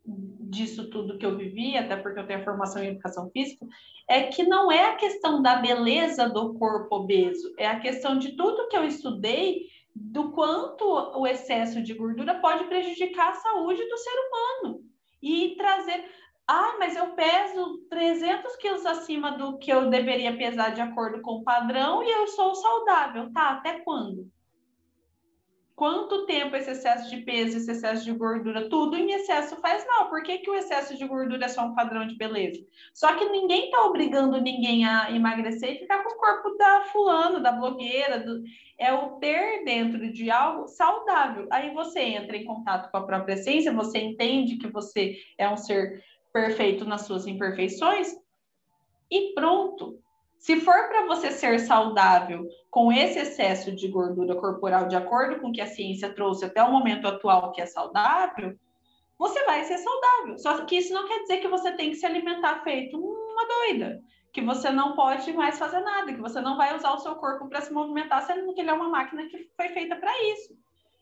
[0.06, 3.66] disso tudo que eu vivi, até porque eu tenho formação em educação física,
[4.08, 8.36] é que não é a questão da beleza do corpo obeso, é a questão de
[8.36, 13.96] tudo que eu estudei do quanto o excesso de gordura pode prejudicar a saúde do
[13.96, 14.80] ser humano
[15.22, 16.04] e trazer
[16.46, 21.36] ah, mas eu peso 300 quilos acima do que eu deveria pesar de acordo com
[21.36, 23.32] o padrão e eu sou saudável.
[23.32, 24.30] Tá, até quando?
[25.76, 30.08] Quanto tempo esse excesso de peso, esse excesso de gordura, tudo em excesso faz mal.
[30.08, 32.64] Por que, que o excesso de gordura é só um padrão de beleza?
[32.92, 37.42] Só que ninguém está obrigando ninguém a emagrecer e ficar com o corpo da fulano,
[37.42, 38.20] da blogueira.
[38.20, 38.42] Do...
[38.78, 41.48] É o ter dentro de algo saudável.
[41.50, 45.56] Aí você entra em contato com a própria essência, você entende que você é um
[45.56, 46.02] ser
[46.32, 48.16] perfeito nas suas imperfeições
[49.10, 49.98] e pronto.
[50.44, 55.48] Se for para você ser saudável com esse excesso de gordura corporal, de acordo com
[55.48, 58.54] o que a ciência trouxe até o momento atual, que é saudável,
[59.18, 60.36] você vai ser saudável.
[60.36, 64.02] Só que isso não quer dizer que você tem que se alimentar feito uma doida,
[64.34, 67.48] que você não pode mais fazer nada, que você não vai usar o seu corpo
[67.48, 70.54] para se movimentar, sendo que ele é uma máquina que foi feita para isso.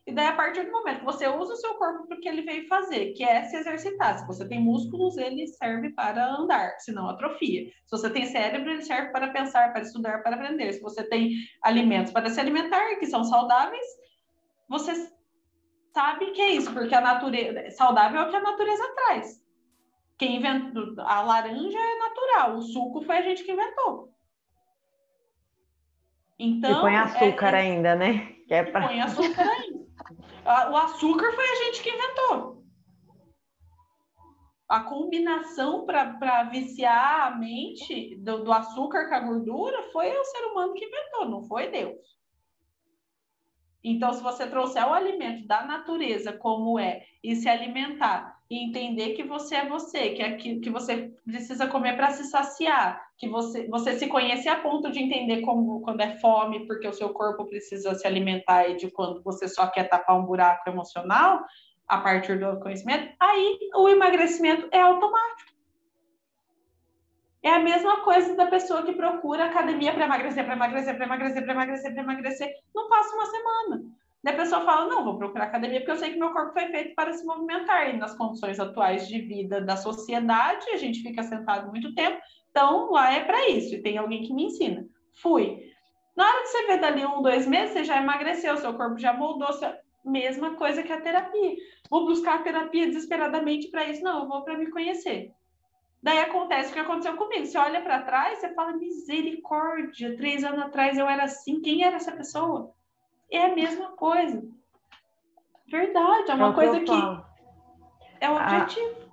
[0.05, 2.27] E daí, a partir do momento que você usa o seu corpo para o que
[2.27, 4.19] ele veio fazer, que é se exercitar.
[4.19, 7.69] Se você tem músculos, ele serve para andar, senão atrofia.
[7.85, 10.73] Se você tem cérebro, ele serve para pensar, para estudar, para aprender.
[10.73, 11.31] Se você tem
[11.61, 13.85] alimentos para se alimentar, que são saudáveis,
[14.67, 15.09] você
[15.93, 19.41] sabe que é isso, porque a natureza saudável é o que a natureza traz.
[20.17, 24.11] Quem inventou a laranja é natural, o suco foi a gente que inventou.
[26.37, 28.33] Então, e põe açúcar é, ainda, né?
[28.47, 28.87] Que é pra...
[28.87, 29.72] Põe açúcar ainda.
[30.45, 32.63] O açúcar foi a gente que inventou.
[34.67, 40.45] A combinação para viciar a mente do, do açúcar com a gordura foi o ser
[40.45, 41.97] humano que inventou, não foi Deus.
[43.83, 49.13] Então, se você trouxer o alimento da natureza como é e se alimentar e entender
[49.15, 53.27] que você é você, que é que, que você precisa comer para se saciar, que
[53.27, 57.09] você, você se conhece a ponto de entender como quando é fome, porque o seu
[57.09, 61.43] corpo precisa se alimentar e de quando você só quer tapar um buraco emocional,
[61.87, 65.51] a partir do conhecimento, aí o emagrecimento é automático.
[67.41, 71.43] É a mesma coisa da pessoa que procura academia para emagrecer, para emagrecer, para emagrecer,
[71.43, 72.53] para emagrecer, para emagrecer.
[72.73, 73.83] Não passa uma semana.
[74.23, 76.67] Daí a pessoa fala: não, vou procurar academia porque eu sei que meu corpo foi
[76.67, 77.93] feito para se movimentar.
[77.93, 82.21] E nas condições atuais de vida da sociedade, a gente fica sentado muito tempo.
[82.49, 83.75] Então, lá é para isso.
[83.75, 84.85] E tem alguém que me ensina.
[85.21, 85.61] Fui.
[86.15, 89.11] Na hora que você vê dali um, dois meses, você já emagreceu, seu corpo já
[89.11, 89.51] moldou.
[89.53, 89.71] Seu...
[90.05, 91.55] Mesma coisa que a terapia.
[91.89, 94.03] Vou buscar a terapia desesperadamente para isso?
[94.03, 95.31] Não, eu vou para me conhecer.
[96.01, 97.45] Daí acontece o que aconteceu comigo.
[97.45, 101.95] Você olha para trás, você fala, misericórdia, três anos atrás eu era assim, quem era
[101.95, 102.73] essa pessoa?
[103.33, 104.43] É a mesma coisa.
[105.67, 106.91] Verdade, é uma é coisa que,
[108.21, 109.03] é o objetivo.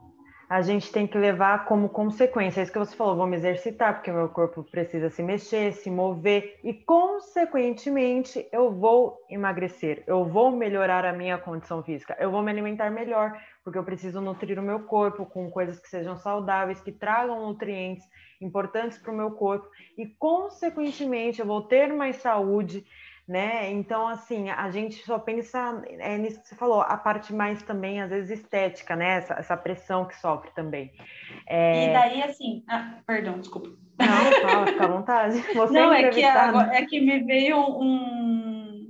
[0.50, 3.36] A, a, gente tem que levar como consequência, é isso que você falou, vou me
[3.36, 10.22] exercitar, porque meu corpo precisa se mexer, se mover, e consequentemente eu vou emagrecer, eu
[10.26, 13.32] vou melhorar a minha condição física, eu vou me alimentar melhor,
[13.64, 18.04] porque eu preciso nutrir o meu corpo com coisas que sejam saudáveis, que tragam nutrientes
[18.38, 19.66] importantes para o meu corpo,
[19.96, 22.84] e consequentemente eu vou ter mais saúde,
[23.30, 23.70] né?
[23.70, 28.00] Então, assim, a gente só pensa é, nisso que você falou, a parte mais também,
[28.02, 29.18] às vezes, estética, né?
[29.18, 30.92] Essa, essa pressão que sofre também.
[31.46, 31.90] É...
[31.90, 33.70] E daí, assim, ah, perdão, desculpa.
[33.98, 35.38] Não, fala, fica à vontade.
[35.54, 38.88] Você Não, é que, agora, é que me veio um,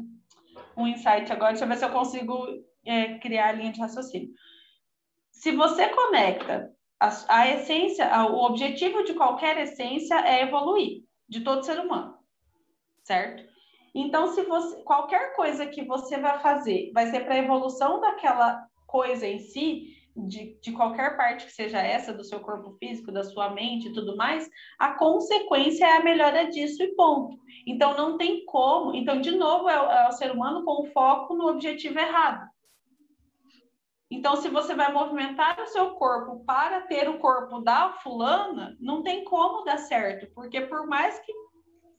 [0.76, 2.46] um insight agora, deixa eu ver se eu consigo
[2.86, 4.30] é, criar a linha de raciocínio
[5.40, 6.70] se você conecta
[7.00, 12.18] a, a essência, a, o objetivo de qualquer essência é evoluir, de todo ser humano,
[13.02, 13.42] certo?
[13.94, 18.64] Então, se você qualquer coisa que você vai fazer vai ser para a evolução daquela
[18.86, 23.24] coisa em si, de, de qualquer parte que seja essa, do seu corpo físico, da
[23.24, 27.38] sua mente e tudo mais, a consequência é a melhora disso e ponto.
[27.66, 28.94] Então, não tem como.
[28.94, 32.48] Então, de novo, é, é o ser humano com foco no objetivo errado.
[34.10, 39.04] Então, se você vai movimentar o seu corpo para ter o corpo da fulana, não
[39.04, 41.32] tem como dar certo, porque por mais que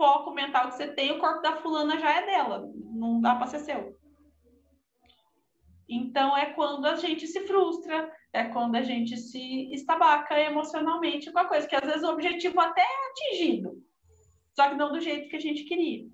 [0.01, 3.45] foco mental que você tem, o corpo da fulana já é dela, não dá para
[3.45, 3.95] ser seu.
[5.87, 11.37] Então, é quando a gente se frustra, é quando a gente se estabaca emocionalmente com
[11.37, 13.73] a coisa, que às vezes o objetivo até é atingido,
[14.55, 16.07] só que não do jeito que a gente queria.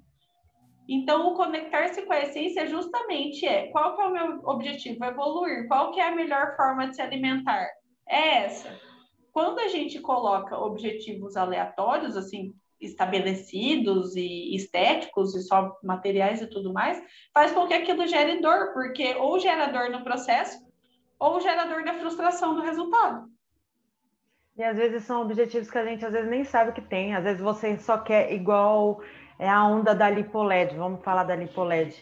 [0.89, 5.03] Então, o conectar-se com a essência justamente é qual que é o meu objetivo?
[5.03, 5.67] Evoluir.
[5.67, 7.67] Qual que é a melhor forma de se alimentar?
[8.07, 8.77] É essa.
[9.33, 16.73] Quando a gente coloca objetivos aleatórios, assim, estabelecidos e estéticos e só materiais e tudo
[16.73, 17.01] mais,
[17.33, 20.59] faz com que aquilo gere dor, porque ou gera dor no processo,
[21.19, 23.27] ou gera dor da frustração do resultado.
[24.55, 27.23] E às vezes são objetivos que a gente às vezes nem sabe que tem, às
[27.23, 29.01] vezes você só quer igual
[29.39, 30.75] é a onda da lipoled.
[30.75, 31.95] Vamos falar da lipoled.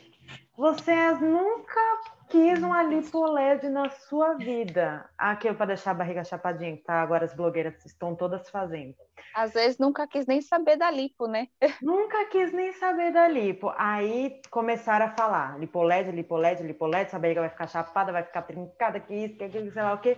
[0.57, 1.81] Você nunca
[2.29, 5.09] quis uma lipoled na sua vida?
[5.17, 7.01] Aquilo para deixar a barriga chapadinha, tá?
[7.01, 8.95] Agora as blogueiras estão todas fazendo.
[9.33, 11.47] Às vezes nunca quis nem saber da lipo, né?
[11.81, 13.73] Nunca quis nem saber da lipo.
[13.77, 18.99] Aí começaram a falar: lipoled, lipoled, lipoled, essa barriga vai ficar chapada, vai ficar trincada,
[18.99, 20.17] que isso, que aquilo, sei lá o quê.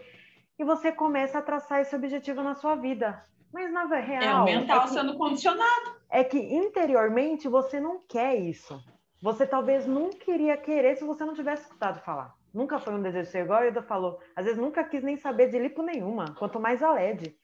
[0.59, 3.23] E você começa a traçar esse objetivo na sua vida.
[3.51, 4.21] Mas na real.
[4.21, 5.95] É o mental é que, sendo condicionado.
[6.09, 8.79] É que interiormente você não quer isso.
[9.21, 12.35] Você talvez nunca iria querer se você não tivesse escutado falar.
[12.53, 14.19] Nunca foi um desejo ser igual a Ida falou.
[14.35, 17.35] Às vezes nunca quis nem saber de lipo nenhuma, quanto mais a LED.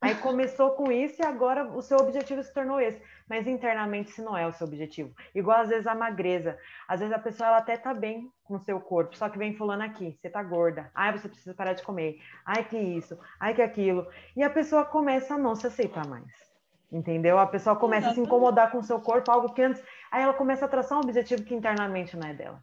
[0.00, 3.02] Aí começou com isso e agora o seu objetivo se tornou esse.
[3.28, 5.12] Mas internamente isso não é o seu objetivo.
[5.34, 6.56] Igual às vezes a magreza.
[6.86, 9.56] Às vezes a pessoa ela até tá bem com o seu corpo, só que vem
[9.56, 10.90] fulano aqui, você tá gorda.
[10.94, 12.20] Ai, você precisa parar de comer.
[12.44, 13.18] Ai, que isso.
[13.40, 14.06] Ai, que aquilo.
[14.36, 16.48] E a pessoa começa a não se aceitar mais.
[16.90, 17.38] Entendeu?
[17.38, 19.82] A pessoa começa a se incomodar com o seu corpo, algo que antes.
[20.10, 22.62] Aí ela começa a traçar um objetivo que internamente não é dela.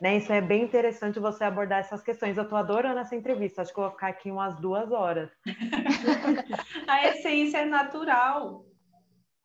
[0.00, 0.16] Né?
[0.16, 2.36] Isso é bem interessante você abordar essas questões.
[2.36, 5.30] Eu estou adorando essa entrevista, acho que vou ficar aqui umas duas horas.
[6.86, 8.64] a essência é natural.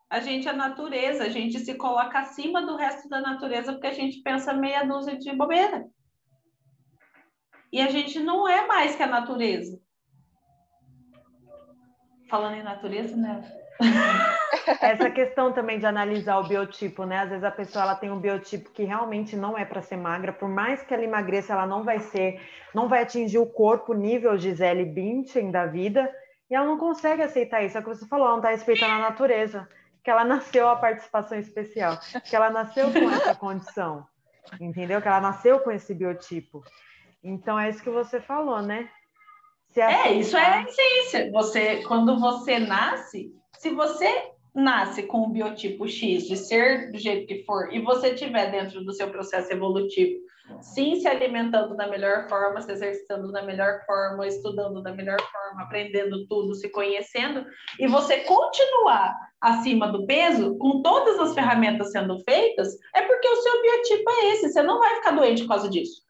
[0.09, 3.93] A gente é natureza, a gente se coloca acima do resto da natureza porque a
[3.93, 5.87] gente pensa meia dúzia de bobeira.
[7.71, 9.81] E a gente não é mais que a natureza.
[12.29, 13.41] Falando em natureza, né?
[14.81, 17.19] Essa questão também de analisar o biotipo, né?
[17.19, 20.31] Às vezes a pessoa ela tem um biotipo que realmente não é para ser magra,
[20.31, 22.41] por mais que ela emagreça, ela não vai ser,
[22.73, 26.13] não vai atingir o corpo nível Gisele Bündchen da vida,
[26.49, 27.77] e ela não consegue aceitar isso.
[27.77, 29.67] É o que você falou, ela não está respeitando a natureza,
[30.03, 34.05] que ela nasceu a participação especial, que ela nasceu com essa condição,
[34.59, 35.01] entendeu?
[35.01, 36.63] Que ela nasceu com esse biotipo.
[37.23, 38.89] Então é isso que você falou, né?
[39.75, 41.31] é, isso é a essência.
[41.31, 47.27] Você, quando você nasce, se você nasce com o biotipo X de ser do jeito
[47.27, 50.19] que for e você tiver dentro do seu processo evolutivo,
[50.61, 55.63] sim se alimentando da melhor forma, se exercitando da melhor forma, estudando da melhor forma,
[55.63, 57.45] aprendendo tudo, se conhecendo,
[57.79, 63.41] e você continuar acima do peso, com todas as ferramentas sendo feitas, é porque o
[63.41, 66.01] seu biotipo é esse, você não vai ficar doente por causa disso.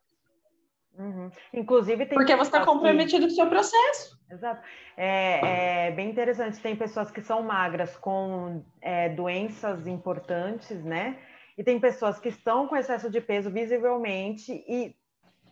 [0.98, 1.30] Uhum.
[1.54, 3.28] Inclusive tem porque você está comprometido que...
[3.28, 4.20] com o seu processo.
[4.30, 4.62] Exato.
[4.96, 6.60] É, é, bem interessante.
[6.60, 11.18] Tem pessoas que são magras com é, doenças importantes, né?
[11.58, 14.96] E tem pessoas que estão com excesso de peso visivelmente e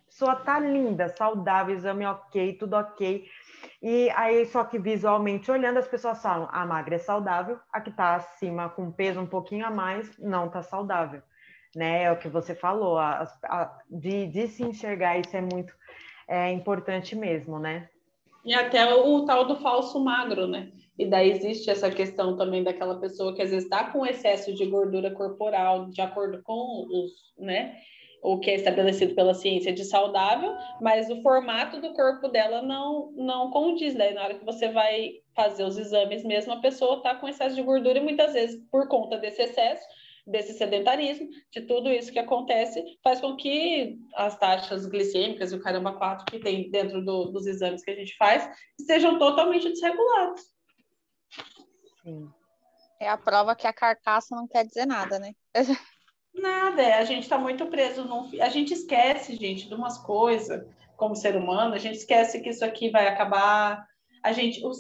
[0.10, 3.26] só tá linda, saudável, exame ok, tudo ok.
[3.82, 7.92] E aí, só que visualmente olhando, as pessoas falam: a magra é saudável, a que
[7.92, 11.22] tá acima com peso um pouquinho a mais não tá saudável
[11.76, 12.04] né?
[12.04, 15.74] É o que você falou, a, a, de, de se enxergar isso é muito
[16.28, 17.90] é, importante mesmo, né?
[18.44, 20.72] E até o tal do falso magro, né?
[20.98, 24.66] E daí existe essa questão também daquela pessoa que às vezes está com excesso de
[24.66, 27.76] gordura corporal, de acordo com os, né?
[28.24, 33.12] O que é estabelecido pela ciência de saudável, mas o formato do corpo dela não,
[33.14, 33.96] não condiz.
[33.96, 37.56] Daí, na hora que você vai fazer os exames mesmo, a pessoa está com excesso
[37.56, 39.84] de gordura e muitas vezes, por conta desse excesso,
[40.28, 45.62] desse sedentarismo, de tudo isso que acontece, faz com que as taxas glicêmicas e o
[45.62, 48.50] caramba 4 que tem dentro do, dos exames que a gente faz
[48.80, 50.42] estejam totalmente desregulados.
[52.04, 52.30] Sim.
[53.00, 55.34] É a prova que a carcaça não quer dizer nada, né?
[56.34, 58.30] Nada, é, a gente está muito preso num.
[58.42, 60.66] A gente esquece, gente, de umas coisas
[60.96, 63.86] como ser humano, a gente esquece que isso aqui vai acabar.
[64.24, 64.72] A gente, eu,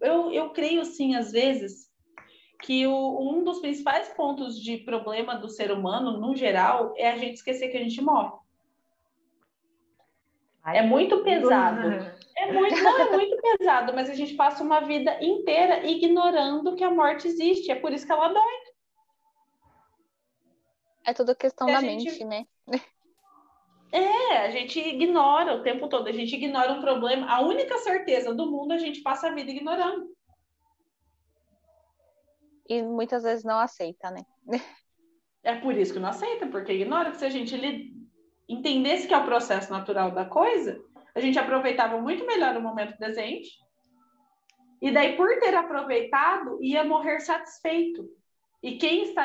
[0.00, 1.88] eu, eu creio, sim, às vezes,
[2.62, 7.16] que o, um dos principais pontos de problema do ser humano, no geral, é a
[7.16, 8.32] gente esquecer que a gente morre.
[10.62, 11.88] Ai, é muito pesado.
[12.36, 16.84] É muito, não, é muito pesado, mas a gente passa uma vida inteira ignorando que
[16.84, 17.70] a morte existe.
[17.70, 18.62] É por isso que ela dói.
[21.04, 22.04] É tudo questão da gente...
[22.04, 22.46] mente, né?
[23.94, 27.30] É, a gente ignora o tempo todo, a gente ignora um problema.
[27.30, 30.08] A única certeza do mundo a gente passa a vida ignorando
[32.72, 34.24] e muitas vezes não aceita, né?
[35.44, 37.56] É por isso que não aceita, porque ignora que se a gente
[38.48, 40.80] entendesse que é o processo natural da coisa,
[41.16, 43.50] a gente aproveitava muito melhor o momento presente.
[44.80, 48.08] E daí, por ter aproveitado, ia morrer satisfeito.
[48.62, 49.24] E quem está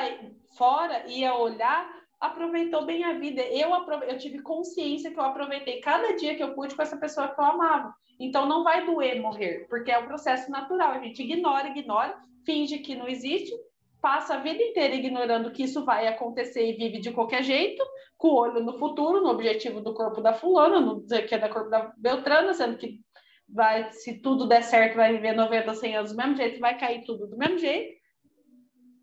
[0.57, 1.87] fora ia olhar,
[2.19, 3.41] aproveitou bem a vida.
[3.41, 3.69] Eu,
[4.07, 7.39] eu tive consciência que eu aproveitei cada dia que eu pude com essa pessoa que
[7.39, 7.93] eu amava.
[8.19, 10.91] Então, não vai doer morrer, porque é o processo natural.
[10.91, 13.53] A gente ignora, ignora, finge que não existe,
[14.01, 17.83] passa a vida inteira ignorando que isso vai acontecer e vive de qualquer jeito,
[18.17, 21.49] com o olho no futuro, no objetivo do corpo da fulana, no que é da
[21.49, 22.99] corpo da Beltrana, sendo que
[23.47, 27.03] vai, se tudo der certo, vai viver 90, 100 anos do mesmo jeito, vai cair
[27.05, 27.95] tudo do mesmo jeito.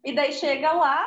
[0.04, 1.06] E daí chega lá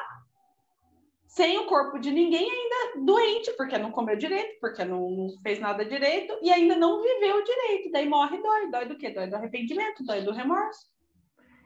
[1.27, 5.59] sem o corpo de ninguém, ainda doente, porque não comeu direito, porque não, não, fez
[5.59, 7.91] nada direito e ainda não viveu direito.
[7.91, 8.71] Daí morre dói.
[8.71, 9.09] Dói do quê?
[9.09, 10.87] Dói do arrependimento, dói do remorso.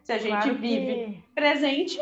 [0.04, 2.02] Se a gente claro vive presente.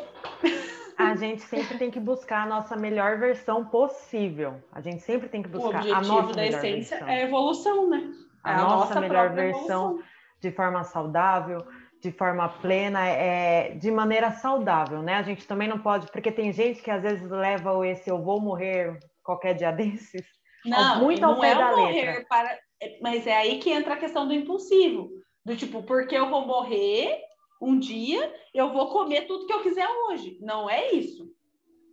[0.97, 4.61] A gente sempre tem que buscar a nossa melhor versão possível.
[4.69, 7.07] A gente sempre tem que buscar a nossa da melhor essência versão.
[7.07, 8.11] é a evolução, né?
[8.43, 10.03] A, a, nossa, nossa melhor versão evolução.
[10.41, 11.65] de forma saudável,
[12.01, 15.15] de forma plena, é, de maneira saudável, né?
[15.15, 18.39] A gente também não pode, porque tem gente que às vezes leva esse eu vou
[18.39, 20.25] morrer qualquer dia desses,
[20.65, 22.25] não, muito ao pé é da letra.
[22.27, 22.59] Para,
[23.01, 25.09] mas é aí que entra a questão do impulsivo,
[25.45, 27.21] do tipo, porque eu vou morrer
[27.61, 30.37] um dia, eu vou comer tudo que eu quiser hoje.
[30.41, 31.29] Não é isso.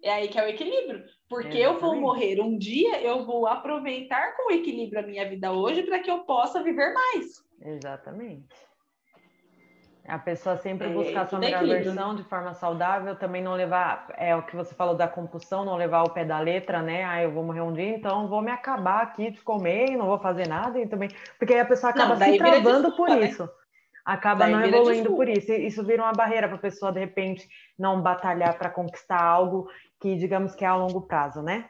[0.03, 1.05] É aí que é o equilíbrio.
[1.29, 1.65] Porque Exatamente.
[1.65, 5.99] eu vou morrer um dia, eu vou aproveitar com equilíbrio a minha vida hoje para
[5.99, 7.45] que eu possa viver mais.
[7.61, 8.55] Exatamente.
[10.09, 14.07] A pessoa sempre é, buscar a sua melhor versão de forma saudável, também não levar,
[14.17, 17.05] é o que você falou da compulsão, não levar o pé da letra, né?
[17.05, 20.19] Ah, eu vou morrer um dia, então vou me acabar aqui de comer não vou
[20.19, 23.29] fazer nada e também, porque aí a pessoa acaba não, se travando desculpa, por né?
[23.29, 23.49] isso.
[24.05, 25.53] Acaba daí não evoluindo por isso.
[25.53, 29.69] Isso vira uma barreira para a pessoa de repente não batalhar para conquistar algo
[30.01, 31.69] que digamos que é a longo prazo, né?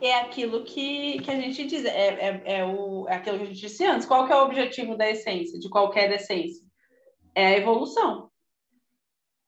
[0.00, 3.46] é aquilo que, que a gente diz, é, é, é, o, é aquilo que a
[3.46, 4.06] gente disse antes.
[4.06, 6.66] Qual que é o objetivo da essência, de qualquer essência?
[7.34, 8.30] É a evolução.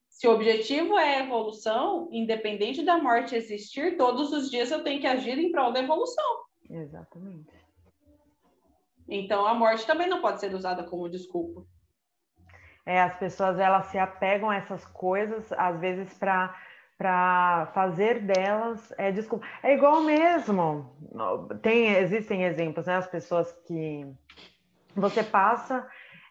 [0.09, 5.01] Se o objetivo é a evolução, independente da morte existir, todos os dias eu tenho
[5.01, 6.45] que agir em prol da evolução.
[6.71, 7.53] Exatamente.
[9.09, 11.67] Então a morte também não pode ser usada como desculpa.
[12.87, 16.55] É, as pessoas elas se apegam a essas coisas, às vezes para
[16.97, 19.45] para fazer delas é desculpa.
[19.63, 20.95] É igual mesmo.
[21.61, 22.97] Tem existem exemplos, né?
[22.97, 24.07] As pessoas que
[24.95, 25.87] você passa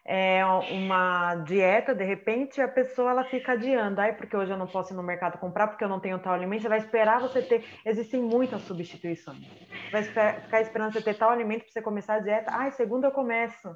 [0.06, 4.66] é, uma dieta, de repente a pessoa ela fica adiando, ai, porque hoje eu não
[4.66, 7.40] posso ir no mercado comprar porque eu não tenho tal alimento, você vai esperar você
[7.40, 9.46] ter, existem muitas substituições.
[9.90, 13.06] Vai esperar, ficar esperando você ter tal alimento para você começar a dieta, ai, segunda
[13.06, 13.74] eu começo.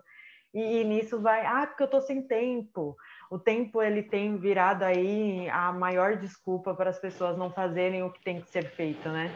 [0.53, 2.97] E, e, nisso vai, ah, porque eu tô sem tempo.
[3.31, 8.11] O tempo ele tem virado aí a maior desculpa para as pessoas não fazerem o
[8.11, 9.31] que tem que ser feito, né?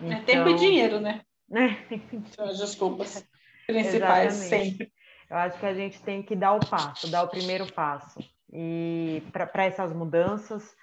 [0.00, 0.12] Então...
[0.12, 1.20] É tempo e então dinheiro, né?
[1.48, 1.78] né?
[2.34, 3.24] São as desculpas
[3.66, 4.72] principais Exatamente.
[4.76, 4.95] sempre.
[5.30, 8.18] Eu acho que a gente tem que dar o passo, dar o primeiro passo
[8.52, 10.74] e para essas mudanças.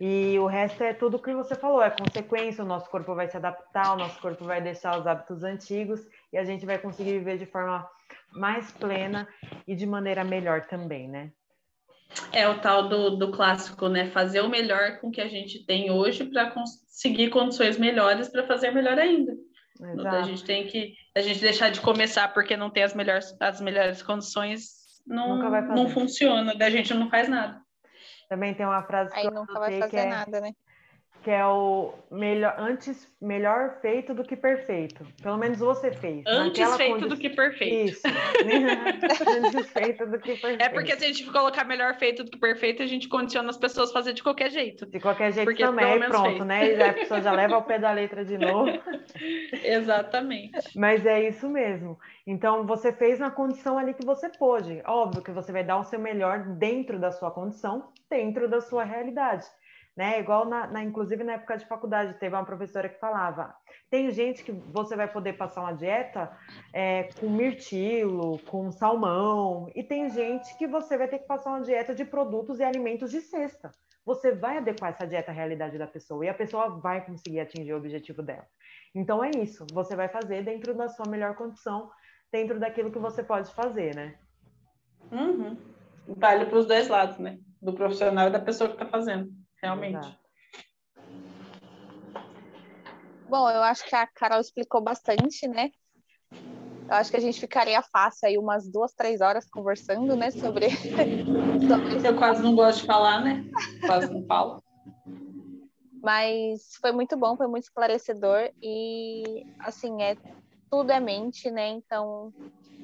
[0.00, 3.28] E o resto é tudo o que você falou, é consequência, o nosso corpo vai
[3.28, 6.00] se adaptar, o nosso corpo vai deixar os hábitos antigos
[6.32, 7.86] e a gente vai conseguir viver de forma
[8.32, 9.28] mais plena
[9.68, 11.30] e de maneira melhor também, né?
[12.32, 14.06] É o tal do, do clássico, né?
[14.06, 18.46] Fazer o melhor com o que a gente tem hoje para conseguir condições melhores para
[18.46, 19.36] fazer melhor ainda.
[19.80, 20.16] Exato.
[20.16, 23.60] A gente tem que a gente deixar de começar porque não tem as melhores, as
[23.60, 25.38] melhores condições, não,
[25.74, 27.60] não funciona, da gente não faz nada.
[28.28, 30.52] Também tem uma frase Aí que nunca vai fazer é, nada, né?
[31.22, 35.06] Que é o melhor antes melhor feito do que perfeito.
[35.22, 36.24] Pelo menos você fez.
[36.26, 37.08] Antes feito condi...
[37.08, 37.92] do que perfeito.
[37.92, 38.02] Isso.
[39.44, 40.62] antes feito do que perfeito.
[40.62, 43.58] É porque se a gente colocar melhor feito do que perfeito, a gente condiciona as
[43.58, 44.86] pessoas a fazer de qualquer jeito.
[44.86, 46.44] De qualquer jeito porque também, pronto, feito.
[46.44, 46.74] né?
[46.74, 48.70] E a pessoa já leva ao pé da letra de novo.
[49.62, 50.78] Exatamente.
[50.78, 51.98] Mas é isso mesmo.
[52.26, 54.82] Então você fez na condição ali que você pôde.
[54.86, 58.84] Óbvio que você vai dar o seu melhor dentro da sua condição, dentro da sua
[58.84, 59.44] realidade
[60.00, 60.18] né?
[60.18, 63.54] Igual na, na, inclusive na época de faculdade, teve uma professora que falava:
[63.90, 66.34] tem gente que você vai poder passar uma dieta
[66.72, 71.60] é, com mirtilo, com salmão, e tem gente que você vai ter que passar uma
[71.60, 73.70] dieta de produtos e alimentos de cesta.
[74.06, 77.74] Você vai adequar essa dieta à realidade da pessoa e a pessoa vai conseguir atingir
[77.74, 78.46] o objetivo dela.
[78.94, 81.90] Então é isso, você vai fazer dentro da sua melhor condição,
[82.32, 84.14] dentro daquilo que você pode fazer, né?
[85.12, 85.58] Uhum.
[86.08, 87.38] Vale para os dois lados, né?
[87.60, 89.30] Do profissional e da pessoa que está fazendo
[89.62, 90.18] realmente.
[93.28, 95.70] Bom, eu acho que a Carol explicou bastante, né?
[96.88, 100.32] Eu acho que a gente ficaria fácil aí umas duas, três horas conversando, né?
[100.32, 100.68] Sobre.
[101.68, 103.44] sobre eu quase não gosto de falar, né?
[103.86, 104.60] Quase não falo.
[106.02, 110.16] Mas foi muito bom, foi muito esclarecedor e, assim, é
[110.68, 111.68] tudo é mente, né?
[111.68, 112.32] Então,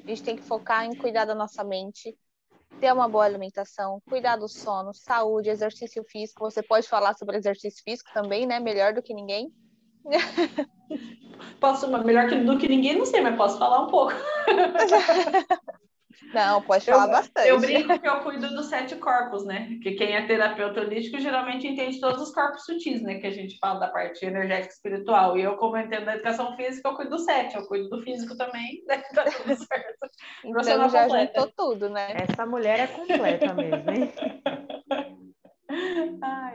[0.05, 2.17] a gente tem que focar em cuidar da nossa mente,
[2.79, 6.49] ter uma boa alimentação, cuidar do sono, saúde, exercício físico.
[6.49, 8.59] Você pode falar sobre exercício físico também, né?
[8.59, 9.51] Melhor do que ninguém.
[11.59, 14.13] Posso, melhor do que ninguém, não sei, mas posso falar um pouco.
[16.33, 17.47] Não, pode falar eu, bastante.
[17.47, 19.77] Eu brinco que eu cuido dos sete corpos, né?
[19.81, 23.19] Que quem é terapeuta holístico geralmente entende todos os corpos sutis, né?
[23.19, 25.37] Que a gente fala da parte energética espiritual.
[25.37, 27.55] E eu, como eu entendo da educação física, eu cuido do sete.
[27.55, 29.03] Eu cuido do físico também, né?
[29.13, 30.09] Tá tudo certo.
[30.43, 31.41] Então já completa.
[31.41, 32.13] juntou tudo, né?
[32.29, 34.13] Essa mulher é completa mesmo, hein?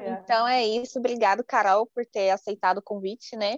[0.04, 0.98] Então é isso.
[0.98, 3.56] Obrigado, Carol, por ter aceitado o convite, né?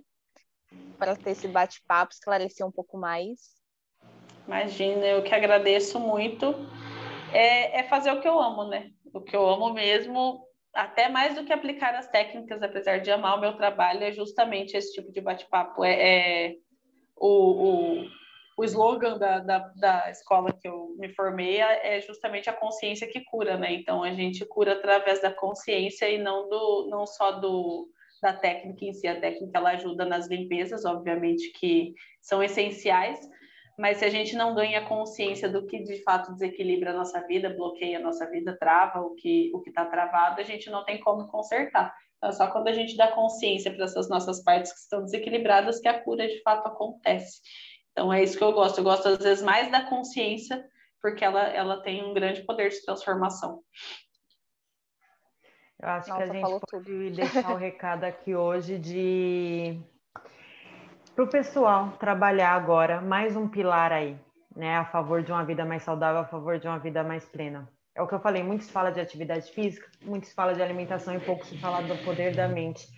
[0.99, 3.55] Para ter esse bate-papo, esclarecer um pouco mais.
[4.47, 6.55] Imagina, eu que agradeço muito.
[7.33, 8.91] É, é fazer o que eu amo, né?
[9.13, 13.39] O que eu amo mesmo, até mais do que aplicar as técnicas, apesar de amar
[13.39, 15.85] o meu trabalho, é justamente esse tipo de bate-papo.
[15.85, 16.55] É, é
[17.17, 18.05] o, o,
[18.59, 23.25] o slogan da, da, da, escola que eu me formei é justamente a consciência que
[23.25, 23.73] cura, né?
[23.73, 27.89] Então a gente cura através da consciência e não do não só do
[28.21, 29.07] da técnica em si.
[29.07, 33.19] A técnica ela ajuda nas limpezas, obviamente que são essenciais,
[33.79, 37.51] mas se a gente não ganha consciência do que de fato desequilibra a nossa vida,
[37.51, 41.01] bloqueia a nossa vida, trava o que o que está travado, a gente não tem
[41.01, 41.95] como consertar.
[42.17, 45.81] Então, é só quando a gente dá consciência para essas nossas partes que estão desequilibradas
[45.81, 47.41] que a cura de fato acontece.
[47.93, 48.79] Então é isso que eu gosto.
[48.79, 50.65] Eu gosto às vezes mais da consciência,
[51.01, 53.63] porque ela, ela tem um grande poder de transformação.
[55.81, 57.11] Eu acho Nossa, que a gente pode tudo.
[57.11, 59.81] deixar o recado aqui hoje de
[61.15, 64.17] para o pessoal trabalhar agora mais um pilar aí,
[64.55, 67.69] né, a favor de uma vida mais saudável, a favor de uma vida mais plena.
[67.95, 71.21] É o que eu falei, muitos falam de atividade física, muitos falam de alimentação e
[71.21, 72.89] pouco se fala do poder da mente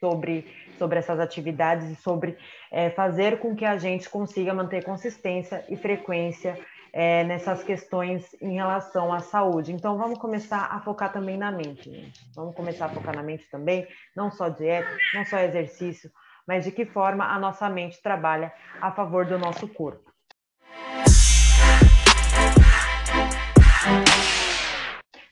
[0.00, 0.46] sobre,
[0.78, 2.38] sobre essas atividades e sobre
[2.72, 6.58] é, fazer com que a gente consiga manter consistência e frequência
[6.94, 9.70] é, nessas questões em relação à saúde.
[9.70, 12.20] Então, vamos começar a focar também na mente, gente.
[12.34, 16.10] Vamos começar a focar na mente também, não só dieta, não só exercício,
[16.46, 20.06] mas de que forma a nossa mente trabalha a favor do nosso corpo.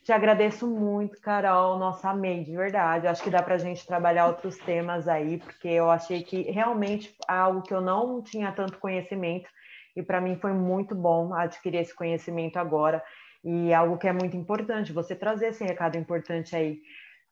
[0.04, 1.78] Te agradeço muito, Carol.
[1.78, 3.06] Nossa, amei, de verdade.
[3.06, 7.16] Acho que dá para a gente trabalhar outros temas aí, porque eu achei que realmente
[7.26, 9.48] algo que eu não tinha tanto conhecimento
[9.96, 13.02] e para mim foi muito bom adquirir esse conhecimento agora
[13.42, 16.80] e algo que é muito importante, você trazer esse recado importante aí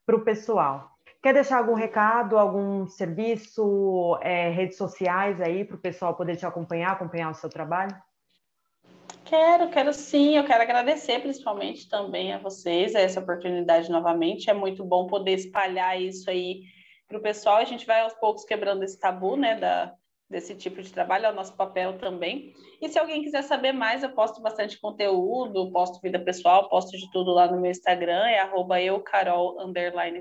[0.06, 0.91] para o pessoal.
[1.22, 6.44] Quer deixar algum recado, algum serviço, é, redes sociais aí para o pessoal poder te
[6.44, 7.94] acompanhar, acompanhar o seu trabalho?
[9.24, 10.36] Quero, quero sim.
[10.36, 14.50] Eu quero agradecer principalmente também a vocês essa oportunidade novamente.
[14.50, 16.62] É muito bom poder espalhar isso aí
[17.06, 17.58] para o pessoal.
[17.58, 19.94] A gente vai aos poucos quebrando esse tabu, né, da,
[20.32, 22.54] desse tipo de trabalho, é o nosso papel também.
[22.80, 27.08] E se alguém quiser saber mais, eu posto bastante conteúdo, posto vida pessoal, posto de
[27.12, 29.56] tudo lá no meu Instagram, é arroba eucarol,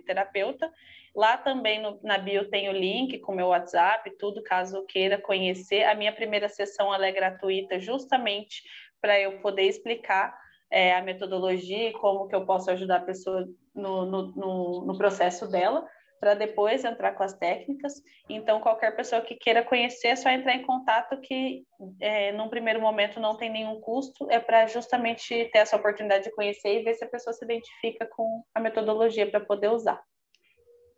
[0.05, 0.72] terapeuta.
[1.16, 5.84] Lá também no, na bio tem o link com meu WhatsApp, tudo, caso queira conhecer.
[5.84, 8.64] A minha primeira sessão é gratuita justamente
[9.01, 10.38] para eu poder explicar
[10.70, 14.97] é, a metodologia e como que eu posso ajudar a pessoa no, no, no, no
[14.97, 15.86] processo dela
[16.22, 17.96] para depois entrar com as técnicas.
[18.30, 21.66] Então, qualquer pessoa que queira conhecer, é só entrar em contato que,
[22.00, 26.36] é, num primeiro momento, não tem nenhum custo, é para justamente ter essa oportunidade de
[26.36, 30.00] conhecer e ver se a pessoa se identifica com a metodologia para poder usar.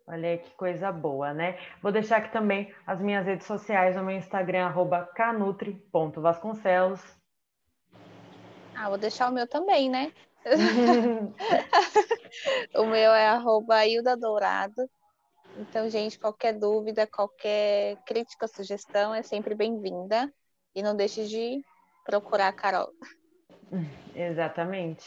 [0.06, 1.58] Olha aí que coisa boa, né?
[1.82, 7.00] Vou deixar aqui também as minhas redes sociais, no meu Instagram, arroba canutri.vasconcelos.
[8.76, 10.12] Ah, vou deixar o meu também, né?
[12.76, 14.86] o meu é arroba Hilda Dourado.
[15.56, 20.32] Então, gente, qualquer dúvida, qualquer crítica, sugestão é sempre bem-vinda.
[20.74, 21.62] E não deixe de
[22.04, 22.90] procurar a Carol.
[24.14, 25.04] Exatamente.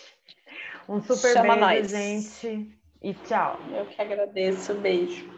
[0.87, 1.91] Um super Chama beijo, nós.
[1.91, 2.79] gente.
[3.01, 3.59] E tchau.
[3.73, 4.73] Eu que agradeço.
[4.75, 5.29] Beijo.